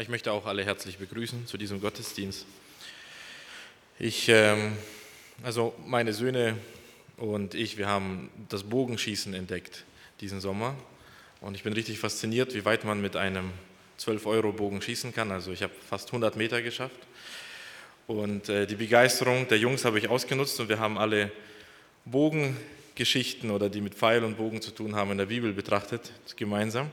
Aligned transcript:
Ich 0.00 0.08
möchte 0.08 0.30
auch 0.30 0.44
alle 0.44 0.62
herzlich 0.62 0.98
begrüßen 0.98 1.46
zu 1.46 1.56
diesem 1.56 1.80
Gottesdienst. 1.80 2.44
Ich, 3.98 4.28
ähm, 4.28 4.76
also 5.42 5.74
meine 5.86 6.12
Söhne 6.12 6.58
und 7.16 7.54
ich, 7.54 7.78
wir 7.78 7.86
haben 7.86 8.28
das 8.50 8.64
Bogenschießen 8.64 9.32
entdeckt 9.32 9.84
diesen 10.20 10.42
Sommer 10.42 10.74
und 11.40 11.54
ich 11.54 11.62
bin 11.62 11.72
richtig 11.72 11.98
fasziniert, 11.98 12.52
wie 12.52 12.66
weit 12.66 12.84
man 12.84 13.00
mit 13.00 13.16
einem 13.16 13.52
12-Euro-Bogen 13.98 14.82
schießen 14.82 15.14
kann. 15.14 15.30
Also 15.30 15.50
ich 15.52 15.62
habe 15.62 15.72
fast 15.88 16.08
100 16.08 16.36
Meter 16.36 16.60
geschafft 16.60 17.00
und 18.06 18.50
äh, 18.50 18.66
die 18.66 18.76
Begeisterung 18.76 19.48
der 19.48 19.58
Jungs 19.58 19.86
habe 19.86 19.98
ich 19.98 20.10
ausgenutzt 20.10 20.60
und 20.60 20.68
wir 20.68 20.78
haben 20.78 20.98
alle 20.98 21.32
Bogengeschichten 22.04 23.50
oder 23.50 23.70
die 23.70 23.80
mit 23.80 23.94
Pfeil 23.94 24.24
und 24.24 24.36
Bogen 24.36 24.60
zu 24.60 24.72
tun 24.72 24.94
haben 24.94 25.12
in 25.12 25.18
der 25.18 25.26
Bibel 25.26 25.54
betrachtet, 25.54 26.12
gemeinsam. 26.36 26.90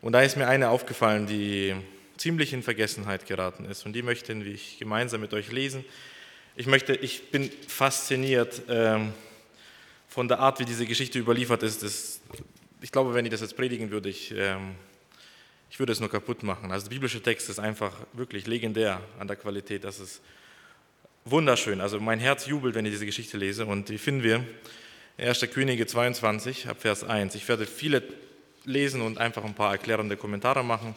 Und 0.00 0.14
da 0.14 0.22
ist 0.22 0.36
mir 0.36 0.48
eine 0.48 0.70
aufgefallen, 0.70 1.28
die 1.28 1.76
ziemlich 2.16 2.52
in 2.52 2.62
Vergessenheit 2.62 3.26
geraten 3.26 3.64
ist. 3.64 3.86
Und 3.86 3.92
die 3.94 4.02
möchten 4.02 4.44
wir 4.44 4.56
gemeinsam 4.78 5.20
mit 5.20 5.32
euch 5.34 5.50
lesen. 5.52 5.84
Ich, 6.56 6.66
möchte, 6.66 6.94
ich 6.94 7.30
bin 7.30 7.50
fasziniert 7.66 8.62
ähm, 8.68 9.12
von 10.08 10.28
der 10.28 10.38
Art, 10.38 10.60
wie 10.60 10.64
diese 10.64 10.86
Geschichte 10.86 11.18
überliefert 11.18 11.62
ist. 11.62 12.20
Ich 12.80 12.92
glaube, 12.92 13.14
wenn 13.14 13.24
ich 13.24 13.32
das 13.32 13.40
jetzt 13.40 13.56
predigen 13.56 13.90
würde, 13.90 14.08
ich, 14.08 14.32
ähm, 14.36 14.76
ich 15.70 15.78
würde 15.78 15.92
es 15.92 16.00
nur 16.00 16.10
kaputt 16.10 16.42
machen. 16.42 16.70
Also 16.70 16.86
der 16.86 16.94
biblische 16.94 17.20
Text 17.20 17.48
ist 17.48 17.58
einfach 17.58 17.92
wirklich 18.12 18.46
legendär 18.46 19.00
an 19.18 19.26
der 19.26 19.36
Qualität. 19.36 19.82
Das 19.82 19.98
ist 19.98 20.20
wunderschön. 21.24 21.80
Also 21.80 21.98
mein 21.98 22.20
Herz 22.20 22.46
jubelt, 22.46 22.74
wenn 22.74 22.86
ich 22.86 22.92
diese 22.92 23.06
Geschichte 23.06 23.36
lese. 23.36 23.66
Und 23.66 23.88
die 23.88 23.98
finden 23.98 24.22
wir 24.22 24.44
in 25.16 25.28
1. 25.28 25.40
Könige 25.52 25.86
22, 25.86 26.68
ab 26.68 26.76
Vers 26.80 27.02
1. 27.02 27.34
Ich 27.34 27.48
werde 27.48 27.66
viele 27.66 28.02
lesen 28.64 29.00
und 29.00 29.18
einfach 29.18 29.44
ein 29.44 29.54
paar 29.54 29.72
erklärende 29.72 30.16
Kommentare 30.16 30.64
machen. 30.64 30.94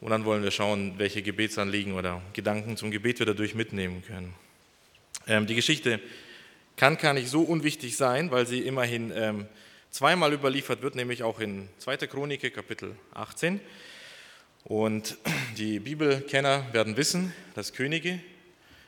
Und 0.00 0.10
dann 0.10 0.24
wollen 0.24 0.42
wir 0.42 0.50
schauen, 0.50 0.94
welche 0.98 1.22
Gebetsanliegen 1.22 1.94
oder 1.94 2.22
Gedanken 2.32 2.76
zum 2.76 2.90
Gebet 2.90 3.18
wir 3.18 3.26
dadurch 3.26 3.54
mitnehmen 3.54 4.02
können. 4.06 4.34
Ähm, 5.26 5.46
die 5.46 5.54
Geschichte 5.54 6.00
kann 6.76 6.96
gar 6.96 7.14
nicht 7.14 7.28
so 7.28 7.42
unwichtig 7.42 7.96
sein, 7.96 8.30
weil 8.30 8.46
sie 8.46 8.60
immerhin 8.60 9.12
ähm, 9.14 9.46
zweimal 9.90 10.32
überliefert 10.32 10.82
wird, 10.82 10.94
nämlich 10.94 11.22
auch 11.22 11.40
in 11.40 11.68
2. 11.78 11.96
Chronik, 12.06 12.54
Kapitel 12.54 12.94
18. 13.14 13.60
Und 14.64 15.16
die 15.56 15.80
Bibelkenner 15.80 16.66
werden 16.72 16.96
wissen, 16.96 17.32
dass 17.54 17.72
Könige, 17.72 18.20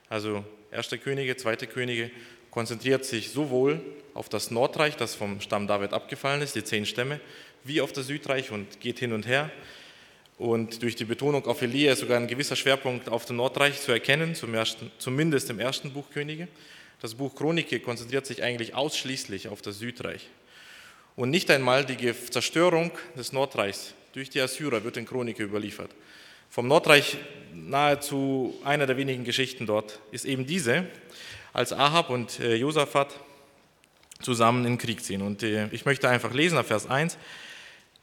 also 0.09 0.45
1. 0.71 0.91
Könige, 1.03 1.37
2. 1.37 1.56
Könige, 1.56 2.11
konzentriert 2.51 3.05
sich 3.05 3.31
sowohl 3.31 3.81
auf 4.15 4.29
das 4.29 4.51
Nordreich, 4.51 4.97
das 4.97 5.15
vom 5.15 5.41
Stamm 5.41 5.67
David 5.67 5.93
abgefallen 5.93 6.43
ist, 6.43 6.55
die 6.55 6.65
zehn 6.65 6.87
Stämme, 6.87 7.21
wie 7.65 7.81
auf 7.81 7.93
das 7.93 8.06
Südreich 8.06 8.51
und 8.51 8.81
geht 8.81 8.99
hin 8.99 9.12
und 9.12 9.27
her. 9.27 9.51
Und 10.41 10.83
durch 10.83 10.97
die 10.97 11.05
Betonung 11.05 11.45
auf 11.45 11.61
Elia 11.61 11.95
sogar 11.95 12.19
ein 12.19 12.27
gewisser 12.27 12.57
Schwerpunkt 12.57 13.11
auf 13.11 13.27
dem 13.27 13.37
Nordreich 13.37 13.79
zu 13.79 13.93
erkennen, 13.93 14.35
ersten, 14.55 14.91
zumindest 14.97 15.51
im 15.51 15.61
ersten 15.61 15.93
Buch 15.93 16.07
Könige. 16.15 16.49
Das 17.03 17.15
Buch 17.15 17.35
Chronike 17.35 17.79
konzentriert 17.81 18.25
sich 18.25 18.43
eigentlich 18.43 18.75
ausschließlich 18.75 19.49
auf 19.49 19.61
das 19.61 19.79
Südreich. 19.79 20.31
Und 21.15 21.29
nicht 21.29 21.51
einmal 21.51 21.85
die 21.85 22.15
Zerstörung 22.31 22.91
des 23.19 23.35
Nordreichs 23.35 23.93
durch 24.15 24.31
die 24.31 24.41
Assyrer 24.41 24.83
wird 24.83 24.97
in 24.97 25.05
Chronike 25.05 25.43
überliefert. 25.43 25.91
Vom 26.49 26.69
Nordreich 26.69 27.19
nahezu 27.53 28.59
einer 28.65 28.87
der 28.87 28.97
wenigen 28.97 29.25
Geschichten 29.25 29.67
dort 29.67 30.01
ist 30.11 30.25
eben 30.25 30.47
diese, 30.47 30.87
als 31.53 31.75
Ahab 31.75 32.09
und 32.09 32.41
äh, 32.41 32.55
Josaphat 32.55 33.21
zusammen 34.23 34.65
in 34.65 34.73
den 34.73 34.79
Krieg 34.79 35.05
ziehen. 35.05 35.21
Und 35.21 35.43
äh, 35.43 35.69
ich 35.71 35.85
möchte 35.85 36.09
einfach 36.09 36.33
lesen 36.33 36.57
auf 36.57 36.69
Vers 36.69 36.87
1. 36.89 37.19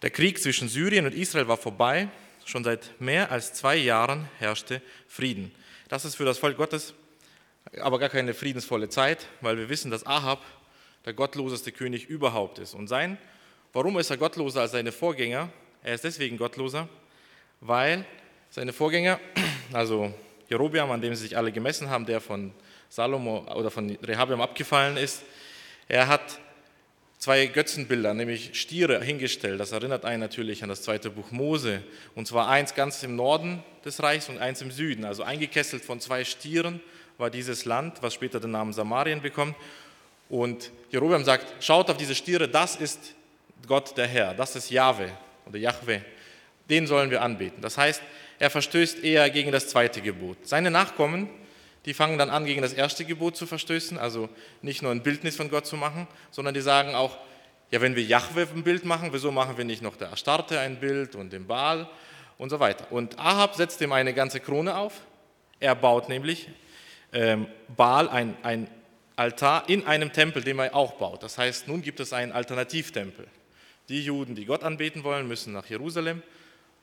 Der 0.04 0.12
Krieg 0.12 0.40
zwischen 0.40 0.70
Syrien 0.70 1.08
und 1.08 1.16
Israel 1.16 1.48
war 1.48 1.58
vorbei 1.58 2.10
Schon 2.48 2.64
seit 2.64 3.00
mehr 3.02 3.30
als 3.30 3.54
zwei 3.54 3.76
Jahren 3.76 4.30
herrschte 4.40 4.82
Frieden. 5.06 5.52
Das 5.90 6.06
ist 6.06 6.16
für 6.16 6.24
das 6.24 6.38
Volk 6.38 6.56
Gottes 6.56 6.94
aber 7.82 8.00
gar 8.00 8.08
keine 8.08 8.34
friedensvolle 8.34 8.88
Zeit, 8.88 9.28
weil 9.42 9.58
wir 9.58 9.68
wissen, 9.68 9.92
dass 9.92 10.06
Ahab 10.06 10.42
der 11.04 11.12
gottloseste 11.12 11.74
König 11.74 12.06
überhaupt 12.06 12.58
ist. 12.60 12.74
Und 12.74 12.88
sein, 12.88 13.18
warum 13.74 14.00
ist 14.00 14.12
er 14.12 14.16
gottloser 14.16 14.62
als 14.62 14.72
seine 14.72 14.94
Vorgänger? 14.94 15.50
Er 15.84 15.96
ist 15.96 16.06
deswegen 16.06 16.38
gottloser, 16.38 16.88
weil 17.60 18.06
seine 18.50 18.72
Vorgänger, 18.72 19.20
also 19.74 20.14
Jerobeam, 20.48 20.90
an 20.90 21.02
dem 21.02 21.16
sie 21.16 21.24
sich 21.24 21.36
alle 21.36 21.52
gemessen 21.52 21.90
haben, 21.90 22.06
der 22.06 22.22
von 22.22 22.54
Salomo 22.88 23.40
oder 23.56 23.70
von 23.70 23.94
Rehabiam 23.98 24.40
abgefallen 24.40 24.96
ist, 24.96 25.22
er 25.90 26.08
hat 26.08 26.40
zwei 27.18 27.48
Götzenbilder, 27.48 28.14
nämlich 28.14 28.60
Stiere, 28.60 29.04
hingestellt. 29.04 29.60
Das 29.60 29.72
erinnert 29.72 30.06
einen 30.06 30.20
natürlich 30.20 30.64
an 30.64 30.70
das 30.70 30.82
zweite 30.84 31.10
Buch 31.10 31.32
Mose. 31.32 31.82
Und 32.16 32.28
zwar 32.28 32.48
eins 32.48 32.76
ganz 32.76 33.04
im 33.04 33.16
Norden 33.16 33.64
des 33.84 34.02
Reichs 34.02 34.30
und 34.30 34.38
eins 34.38 34.62
im 34.62 34.72
Süden. 34.72 35.06
Also 35.06 35.24
eingekesselt 35.24 35.84
von 35.84 36.00
zwei 36.00 36.24
Stieren 36.24 36.80
war 37.18 37.30
dieses 37.30 37.66
Land, 37.66 38.02
was 38.02 38.14
später 38.14 38.40
den 38.40 38.52
Namen 38.52 38.74
Samarien 38.74 39.22
bekommt. 39.22 39.56
Und 40.30 40.72
Jerobeam 40.92 41.24
sagt, 41.24 41.64
schaut 41.64 41.90
auf 41.90 41.98
diese 41.98 42.16
Stiere, 42.16 42.48
das 42.48 42.76
ist 42.76 43.16
Gott 43.66 43.98
der 43.98 44.08
Herr, 44.08 44.34
das 44.34 44.56
ist 44.56 44.70
Jahwe 44.70 45.10
oder 45.46 45.58
Jahwe. 45.58 46.04
Den 46.70 46.86
sollen 46.86 47.10
wir 47.10 47.22
anbeten. 47.22 47.62
Das 47.62 47.78
heißt, 47.78 48.02
er 48.40 48.50
verstößt 48.50 49.04
eher 49.04 49.30
gegen 49.30 49.52
das 49.52 49.68
zweite 49.70 50.02
Gebot. 50.02 50.38
Seine 50.44 50.70
Nachkommen 50.70 51.30
die 51.88 51.94
fangen 51.94 52.18
dann 52.18 52.30
an, 52.30 52.46
gegen 52.46 52.62
das 52.62 52.74
erste 52.74 53.06
Gebot 53.06 53.38
zu 53.38 53.48
verstößen, 53.48 53.98
also 53.98 54.28
nicht 54.62 54.82
nur 54.82 54.92
ein 54.92 55.02
Bildnis 55.02 55.38
von 55.38 55.50
Gott 55.50 55.66
zu 55.66 55.78
machen, 55.78 56.06
sondern 56.32 56.54
die 56.54 56.60
sagen 56.60 56.94
auch, 56.94 57.18
ja, 57.72 57.80
wenn 57.80 57.96
wir 57.96 58.04
Jahwe 58.04 58.46
ein 58.54 58.64
Bild 58.64 58.84
machen, 58.84 59.10
wieso 59.14 59.32
machen 59.32 59.58
wir 59.58 59.64
nicht 59.64 59.82
noch 59.82 59.96
der 59.96 60.12
Astarte 60.12 60.60
ein 60.60 60.82
Bild 60.82 61.16
und 61.16 61.32
den 61.32 61.48
Baal 61.48 61.90
und 62.38 62.50
so 62.50 62.60
weiter. 62.60 62.92
Und 62.92 63.18
Ahab 63.18 63.56
setzt 63.56 63.80
ihm 63.80 63.94
eine 63.94 64.14
ganze 64.14 64.42
Krone 64.42 64.76
auf. 64.78 65.02
Er 65.62 65.76
baut 65.76 66.10
nämlich 66.10 66.50
ähm, 67.14 67.48
Baal 67.76 68.10
ein, 68.10 68.36
ein 68.44 68.68
Altar 69.16 69.64
in 69.70 69.88
einem 69.88 70.12
Tempel, 70.12 70.44
den 70.44 70.60
er 70.60 70.76
auch 70.76 70.94
baut. 70.94 71.24
Das 71.24 71.38
heißt, 71.38 71.70
nun 71.70 71.82
gibt 71.82 72.02
es 72.02 72.12
einen 72.12 72.34
Alternativtempel. 72.34 73.28
Die 73.88 74.04
Juden, 74.04 74.36
die 74.36 74.44
Gott 74.44 74.64
anbeten 74.64 75.06
wollen, 75.06 75.26
müssen 75.26 75.54
nach 75.54 75.66
Jerusalem. 75.68 76.22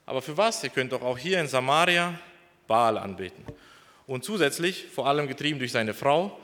Aber 0.07 0.23
für 0.23 0.39
was? 0.39 0.65
Ihr 0.65 0.71
könnt 0.71 0.93
doch 0.93 1.03
auch 1.03 1.19
hier 1.19 1.41
in 1.41 1.47
Samaria 1.47 2.19
Baal 2.67 2.97
anbeten. 2.97 3.45
Und 4.07 4.25
zusätzlich, 4.25 4.87
vor 4.93 5.07
allem 5.07 5.27
getrieben 5.27 5.59
durch 5.59 5.73
seine 5.73 5.95
Frau, 5.95 6.39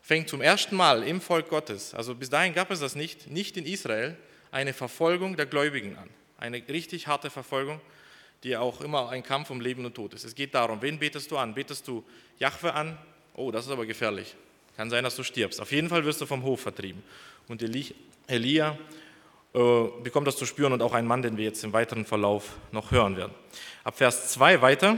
fängt 0.00 0.28
zum 0.28 0.40
ersten 0.40 0.74
Mal 0.76 1.02
im 1.02 1.20
Volk 1.20 1.48
Gottes, 1.48 1.94
also 1.94 2.14
bis 2.14 2.30
dahin 2.30 2.54
gab 2.54 2.70
es 2.70 2.80
das 2.80 2.94
nicht, 2.94 3.30
nicht 3.30 3.56
in 3.56 3.66
Israel, 3.66 4.16
eine 4.50 4.72
Verfolgung 4.72 5.36
der 5.36 5.46
Gläubigen 5.46 5.96
an. 5.96 6.08
Eine 6.38 6.66
richtig 6.68 7.06
harte 7.06 7.30
Verfolgung, 7.30 7.80
die 8.42 8.56
auch 8.56 8.80
immer 8.80 9.10
ein 9.10 9.22
Kampf 9.22 9.50
um 9.50 9.60
Leben 9.60 9.84
und 9.84 9.94
Tod 9.94 10.14
ist. 10.14 10.24
Es 10.24 10.34
geht 10.34 10.54
darum, 10.54 10.80
wen 10.80 10.98
betest 10.98 11.30
du 11.30 11.36
an? 11.36 11.54
Betest 11.54 11.86
du 11.88 12.04
Jahwe 12.38 12.72
an? 12.72 12.96
Oh, 13.34 13.50
das 13.50 13.66
ist 13.66 13.72
aber 13.72 13.84
gefährlich. 13.84 14.34
Kann 14.76 14.90
sein, 14.90 15.04
dass 15.04 15.16
du 15.16 15.24
stirbst. 15.24 15.60
Auf 15.60 15.72
jeden 15.72 15.88
Fall 15.88 16.04
wirst 16.04 16.20
du 16.20 16.26
vom 16.26 16.42
Hof 16.42 16.60
vertrieben. 16.60 17.02
Und 17.48 17.62
Elia 18.28 18.78
äh, 19.54 19.84
bekommt 20.02 20.26
das 20.26 20.36
zu 20.36 20.46
spüren 20.46 20.72
und 20.72 20.82
auch 20.82 20.92
ein 20.92 21.06
Mann, 21.06 21.22
den 21.22 21.36
wir 21.36 21.44
jetzt 21.44 21.64
im 21.64 21.72
weiteren 21.72 22.04
Verlauf 22.04 22.56
noch 22.70 22.92
hören 22.92 23.16
werden. 23.16 23.32
Ab 23.82 23.98
Vers 23.98 24.28
2 24.28 24.62
weiter. 24.62 24.96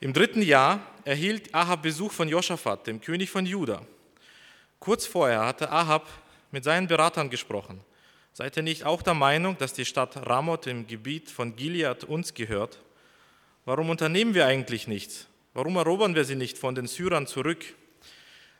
Im 0.00 0.12
dritten 0.12 0.42
Jahr 0.42 0.80
erhielt 1.04 1.54
Ahab 1.54 1.82
Besuch 1.82 2.12
von 2.12 2.28
Josaphat, 2.28 2.86
dem 2.86 3.00
König 3.00 3.30
von 3.30 3.46
Juda. 3.46 3.82
Kurz 4.78 5.06
vorher 5.06 5.46
hatte 5.46 5.70
Ahab 5.70 6.08
mit 6.50 6.64
seinen 6.64 6.86
Beratern 6.86 7.30
gesprochen. 7.30 7.80
Seid 8.32 8.56
ihr 8.56 8.62
nicht 8.62 8.84
auch 8.84 9.02
der 9.02 9.14
Meinung, 9.14 9.56
dass 9.58 9.72
die 9.72 9.84
Stadt 9.84 10.16
Ramoth 10.26 10.66
im 10.66 10.86
Gebiet 10.86 11.30
von 11.30 11.54
Gilead 11.56 12.04
uns 12.04 12.34
gehört? 12.34 12.80
Warum 13.64 13.90
unternehmen 13.90 14.34
wir 14.34 14.46
eigentlich 14.46 14.88
nichts? 14.88 15.26
Warum 15.52 15.76
erobern 15.76 16.14
wir 16.14 16.24
sie 16.24 16.34
nicht 16.34 16.58
von 16.58 16.74
den 16.74 16.86
Syrern 16.86 17.26
zurück? 17.26 17.64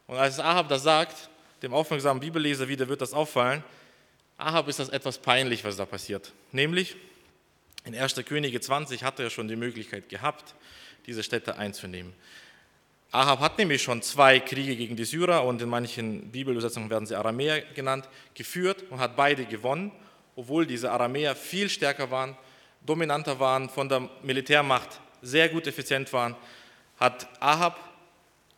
Und 0.07 0.17
als 0.17 0.39
Ahab 0.39 0.69
das 0.69 0.83
sagt, 0.83 1.29
dem 1.63 1.75
aufmerksamen 1.75 2.21
Bibelleser 2.21 2.69
wieder 2.69 2.89
wird 2.89 3.01
das 3.01 3.13
auffallen, 3.13 3.65
Ahab 4.37 4.69
ist 4.69 4.79
das 4.79 4.89
etwas 4.89 5.19
peinlich, 5.19 5.65
was 5.65 5.77
da 5.77 5.87
passiert. 5.87 6.33
Nämlich, 6.53 6.97
in 7.85 7.95
1. 7.95 8.15
Könige 8.27 8.61
20 8.61 9.03
hatte 9.03 9.23
er 9.23 9.31
schon 9.31 9.49
die 9.49 9.57
Möglichkeit 9.57 10.09
gehabt, 10.09 10.55
diese 11.07 11.23
Städte 11.23 11.57
einzunehmen. 11.57 12.13
Ahab 13.11 13.41
hat 13.41 13.59
nämlich 13.59 13.83
schon 13.83 14.03
zwei 14.03 14.41
Kriege 14.41 14.75
gegen 14.75 14.97
die 14.97 15.05
Syrer 15.05 15.45
und 15.45 15.63
in 15.63 15.69
manchen 15.69 16.33
Bibelübersetzungen 16.33 16.91
werden 16.91 17.07
sie 17.07 17.17
Aramäer 17.17 17.61
genannt, 17.61 18.09
geführt 18.35 18.85
und 18.91 18.99
hat 18.99 19.15
beide 19.15 19.45
gewonnen, 19.45 19.93
obwohl 20.35 20.67
diese 20.67 20.91
Aramäer 20.91 21.37
viel 21.37 21.69
stärker 21.69 22.11
waren, 22.11 22.37
dominanter 22.85 23.39
waren, 23.39 23.69
von 23.69 23.89
der 23.89 24.09
Militärmacht 24.23 25.01
sehr 25.23 25.49
gut 25.49 25.67
effizient 25.69 26.13
waren, 26.13 26.35
hat 26.99 27.29
Ahab 27.41 27.79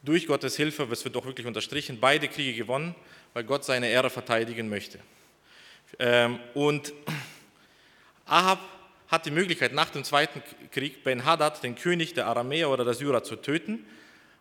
durch 0.03 0.27
Gottes 0.27 0.57
Hilfe, 0.57 0.87
das 0.87 1.05
wird 1.05 1.17
doch 1.17 1.27
wirklich 1.27 1.47
unterstrichen, 1.47 1.99
beide 2.01 2.29
Kriege 2.29 2.57
gewonnen, 2.57 2.95
weil 3.35 3.45
Gott 3.45 3.65
seine 3.65 3.89
Ehre 3.89 4.09
verteidigen 4.09 4.69
möchte. 4.69 4.99
Ähm, 5.99 6.39
und 6.55 6.93
Ahab 8.25 8.59
hat 9.09 9.27
die 9.27 9.31
Möglichkeit, 9.31 9.73
nach 9.73 9.91
dem 9.91 10.05
Zweiten 10.05 10.43
Krieg 10.73 11.05
Ben-Hadad, 11.05 11.63
den 11.63 11.77
König 11.77 12.15
der 12.15 12.27
Aramäer 12.27 12.71
oder 12.71 12.85
der 12.85 12.95
Syrer, 12.95 13.23
zu 13.23 13.37
töten. 13.37 13.87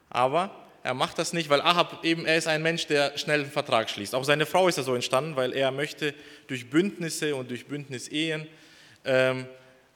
Aber 0.10 0.66
er 0.84 0.94
macht 0.94 1.18
das 1.18 1.34
nicht, 1.34 1.50
weil 1.50 1.62
Ahab 1.62 2.04
eben, 2.04 2.26
er 2.26 2.38
ist 2.38 2.48
ein 2.48 2.62
Mensch, 2.62 2.88
der 2.88 3.18
schnell 3.18 3.42
einen 3.42 3.52
Vertrag 3.52 3.90
schließt. 3.90 4.16
Auch 4.16 4.24
seine 4.24 4.46
Frau 4.46 4.68
ist 4.68 4.78
ja 4.78 4.84
so 4.84 4.96
entstanden, 4.96 5.36
weil 5.36 5.54
er 5.54 5.72
möchte 5.72 6.14
durch 6.48 6.70
Bündnisse 6.70 7.36
und 7.36 7.50
durch 7.50 7.66
Bündnisehen 7.66 8.48
ähm, 9.04 9.46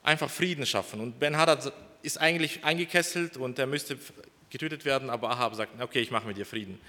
einfach 0.04 0.30
Frieden 0.30 0.66
schaffen. 0.66 1.00
Und 1.00 1.20
Ben-Hadad 1.20 1.72
ist 2.02 2.20
eigentlich 2.20 2.64
eingekesselt 2.64 3.38
und 3.38 3.60
er 3.60 3.68
müsste 3.68 3.98
getötet 4.50 4.86
werden, 4.86 5.10
aber 5.10 5.30
Ahab 5.32 5.56
sagt, 5.56 5.80
okay, 5.82 6.00
ich 6.00 6.12
mache 6.12 6.28
mit 6.28 6.38
dir 6.38 6.46
Frieden. 6.46 6.80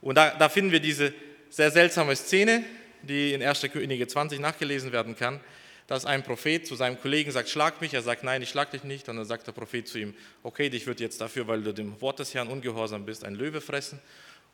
Und 0.00 0.16
da, 0.16 0.30
da 0.30 0.48
finden 0.48 0.72
wir 0.72 0.80
diese 0.80 1.12
sehr 1.50 1.70
seltsame 1.70 2.14
Szene, 2.16 2.64
die 3.02 3.32
in 3.32 3.42
1. 3.42 3.62
Könige 3.72 4.06
20 4.06 4.40
nachgelesen 4.40 4.92
werden 4.92 5.16
kann, 5.16 5.40
dass 5.88 6.04
ein 6.04 6.22
Prophet 6.22 6.66
zu 6.66 6.76
seinem 6.76 7.00
Kollegen 7.00 7.32
sagt, 7.32 7.48
schlag 7.48 7.80
mich. 7.80 7.94
Er 7.94 8.02
sagt, 8.02 8.22
nein, 8.22 8.42
ich 8.42 8.50
schlag 8.50 8.70
dich 8.70 8.84
nicht. 8.84 9.08
Und 9.08 9.16
dann 9.16 9.24
sagt 9.24 9.46
der 9.46 9.52
Prophet 9.52 9.88
zu 9.88 9.98
ihm, 9.98 10.14
okay, 10.42 10.68
dich 10.68 10.86
wird 10.86 11.00
jetzt 11.00 11.20
dafür, 11.20 11.48
weil 11.48 11.62
du 11.62 11.72
dem 11.72 12.00
Wort 12.00 12.18
des 12.18 12.34
Herrn 12.34 12.48
ungehorsam 12.48 13.06
bist, 13.06 13.24
ein 13.24 13.34
Löwe 13.34 13.62
fressen. 13.62 13.98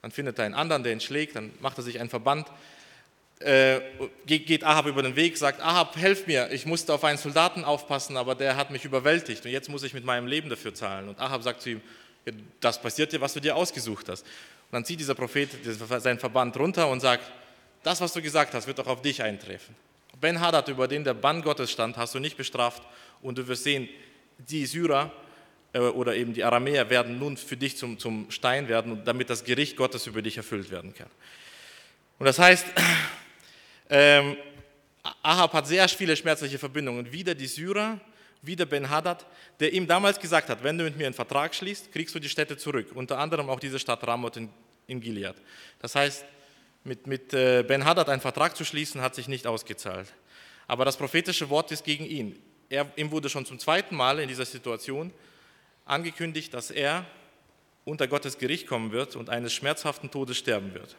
Dann 0.00 0.12
findet 0.12 0.38
er 0.38 0.44
einen 0.44 0.54
anderen, 0.54 0.84
der 0.84 0.92
ihn 0.92 1.00
schlägt, 1.00 1.34
dann 1.34 1.50
macht 1.60 1.76
er 1.78 1.82
sich 1.82 1.98
einen 1.98 2.08
Verband, 2.08 2.46
äh, 3.40 3.80
geht 4.26 4.62
Ahab 4.62 4.86
über 4.86 5.02
den 5.02 5.16
Weg, 5.16 5.36
sagt, 5.36 5.60
Ahab, 5.60 5.96
helf 5.96 6.26
mir, 6.26 6.52
ich 6.52 6.66
musste 6.66 6.92
auf 6.92 7.02
einen 7.04 7.18
Soldaten 7.18 7.64
aufpassen, 7.64 8.16
aber 8.16 8.34
der 8.34 8.56
hat 8.56 8.70
mich 8.70 8.84
überwältigt 8.84 9.44
und 9.44 9.50
jetzt 9.50 9.68
muss 9.68 9.82
ich 9.82 9.92
mit 9.92 10.04
meinem 10.04 10.26
Leben 10.26 10.50
dafür 10.50 10.74
zahlen. 10.74 11.08
Und 11.08 11.18
Ahab 11.18 11.42
sagt 11.42 11.62
zu 11.62 11.70
ihm, 11.70 11.80
das 12.60 12.80
passiert 12.80 13.12
dir, 13.12 13.20
was 13.20 13.32
du 13.32 13.40
dir 13.40 13.56
ausgesucht 13.56 14.08
hast. 14.08 14.22
Und 14.22 14.72
dann 14.72 14.84
zieht 14.84 15.00
dieser 15.00 15.14
Prophet 15.14 15.48
seinen 15.98 16.18
Verband 16.18 16.56
runter 16.58 16.88
und 16.88 17.00
sagt, 17.00 17.24
das, 17.82 18.00
was 18.00 18.12
du 18.12 18.22
gesagt 18.22 18.54
hast, 18.54 18.66
wird 18.66 18.78
auch 18.80 18.86
auf 18.86 19.02
dich 19.02 19.22
eintreffen. 19.22 19.74
Ben 20.20 20.40
Hadad, 20.40 20.68
über 20.68 20.88
den 20.88 21.04
der 21.04 21.14
Bann 21.14 21.42
Gottes 21.42 21.70
stand, 21.70 21.96
hast 21.96 22.14
du 22.14 22.20
nicht 22.20 22.36
bestraft 22.36 22.82
und 23.22 23.38
du 23.38 23.46
wirst 23.48 23.64
sehen, 23.64 23.88
die 24.38 24.66
Syrer 24.66 25.12
äh, 25.72 25.78
oder 25.78 26.14
eben 26.14 26.32
die 26.32 26.44
Aramäer 26.44 26.88
werden 26.90 27.18
nun 27.18 27.36
für 27.36 27.56
dich 27.56 27.76
zum, 27.76 27.98
zum 27.98 28.30
Stein 28.30 28.68
werden, 28.68 29.02
damit 29.04 29.30
das 29.30 29.44
Gericht 29.44 29.76
Gottes 29.76 30.06
über 30.06 30.22
dich 30.22 30.36
erfüllt 30.36 30.70
werden 30.70 30.94
kann. 30.94 31.08
Und 32.18 32.26
das 32.26 32.38
heißt, 32.38 32.66
ähm, 33.90 34.36
Ahab 35.22 35.52
hat 35.52 35.66
sehr 35.66 35.86
viele 35.88 36.16
schmerzliche 36.16 36.58
Verbindungen. 36.58 37.12
Wieder 37.12 37.34
die 37.34 37.46
Syrer, 37.46 38.00
wieder 38.40 38.66
Ben 38.66 38.88
Hadad, 38.88 39.26
der 39.60 39.72
ihm 39.72 39.86
damals 39.86 40.18
gesagt 40.18 40.48
hat, 40.48 40.62
wenn 40.62 40.78
du 40.78 40.84
mit 40.84 40.96
mir 40.96 41.06
einen 41.06 41.14
Vertrag 41.14 41.54
schließt, 41.54 41.92
kriegst 41.92 42.14
du 42.14 42.20
die 42.20 42.28
Städte 42.28 42.56
zurück. 42.56 42.88
Unter 42.94 43.18
anderem 43.18 43.50
auch 43.50 43.60
diese 43.60 43.78
Stadt 43.78 44.06
Ramoth 44.06 44.36
in, 44.36 44.48
in 44.86 45.00
Gilead. 45.00 45.34
Das 45.80 45.94
heißt, 45.94 46.24
mit, 46.84 47.06
mit 47.06 47.32
äh, 47.32 47.64
Ben 47.66 47.84
Hadad 47.84 48.08
einen 48.08 48.20
Vertrag 48.20 48.56
zu 48.56 48.64
schließen, 48.64 49.00
hat 49.00 49.14
sich 49.14 49.26
nicht 49.26 49.46
ausgezahlt. 49.46 50.12
Aber 50.66 50.84
das 50.84 50.96
prophetische 50.96 51.50
Wort 51.50 51.72
ist 51.72 51.84
gegen 51.84 52.06
ihn. 52.06 52.40
Er, 52.68 52.90
ihm 52.96 53.10
wurde 53.10 53.28
schon 53.28 53.46
zum 53.46 53.58
zweiten 53.58 53.96
Mal 53.96 54.18
in 54.20 54.28
dieser 54.28 54.44
Situation 54.44 55.12
angekündigt, 55.84 56.54
dass 56.54 56.70
er 56.70 57.04
unter 57.84 58.08
Gottes 58.08 58.38
Gericht 58.38 58.66
kommen 58.66 58.92
wird 58.92 59.16
und 59.16 59.28
eines 59.28 59.52
schmerzhaften 59.52 60.10
Todes 60.10 60.38
sterben 60.38 60.72
wird. 60.72 60.96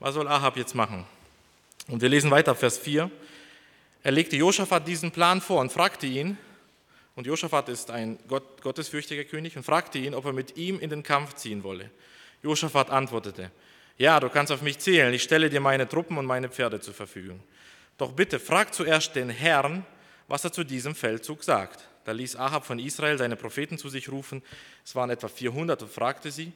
Was 0.00 0.14
soll 0.14 0.26
Ahab 0.26 0.56
jetzt 0.56 0.74
machen? 0.74 1.04
Und 1.88 2.02
wir 2.02 2.08
lesen 2.08 2.30
weiter, 2.30 2.54
Vers 2.54 2.78
4. 2.78 3.10
Er 4.02 4.12
legte 4.12 4.36
Josaphat 4.36 4.86
diesen 4.86 5.10
Plan 5.10 5.40
vor 5.40 5.60
und 5.60 5.72
fragte 5.72 6.06
ihn, 6.06 6.38
und 7.14 7.26
Josaphat 7.26 7.68
ist 7.70 7.90
ein 7.90 8.18
Gott, 8.28 8.60
gottesfürchtiger 8.60 9.24
König, 9.24 9.56
und 9.56 9.62
fragte 9.62 9.98
ihn, 9.98 10.14
ob 10.14 10.26
er 10.26 10.32
mit 10.32 10.56
ihm 10.56 10.78
in 10.80 10.90
den 10.90 11.02
Kampf 11.02 11.34
ziehen 11.34 11.62
wolle. 11.62 11.90
Josaphat 12.42 12.90
antwortete, 12.90 13.50
ja, 13.98 14.20
du 14.20 14.28
kannst 14.28 14.52
auf 14.52 14.62
mich 14.62 14.78
zählen, 14.78 15.12
ich 15.14 15.22
stelle 15.22 15.48
dir 15.48 15.60
meine 15.60 15.88
Truppen 15.88 16.18
und 16.18 16.26
meine 16.26 16.48
Pferde 16.48 16.80
zur 16.80 16.94
Verfügung. 16.94 17.40
Doch 17.98 18.12
bitte 18.12 18.38
frag 18.38 18.74
zuerst 18.74 19.16
den 19.16 19.30
Herrn, 19.30 19.86
was 20.28 20.44
er 20.44 20.52
zu 20.52 20.64
diesem 20.64 20.94
Feldzug 20.94 21.42
sagt. 21.42 21.88
Da 22.04 22.12
ließ 22.12 22.36
Ahab 22.36 22.64
von 22.64 22.78
Israel 22.78 23.18
seine 23.18 23.36
Propheten 23.36 23.78
zu 23.78 23.88
sich 23.88 24.08
rufen, 24.08 24.42
es 24.84 24.94
waren 24.94 25.10
etwa 25.10 25.28
400, 25.28 25.82
und 25.82 25.90
fragte 25.90 26.30
sie, 26.30 26.52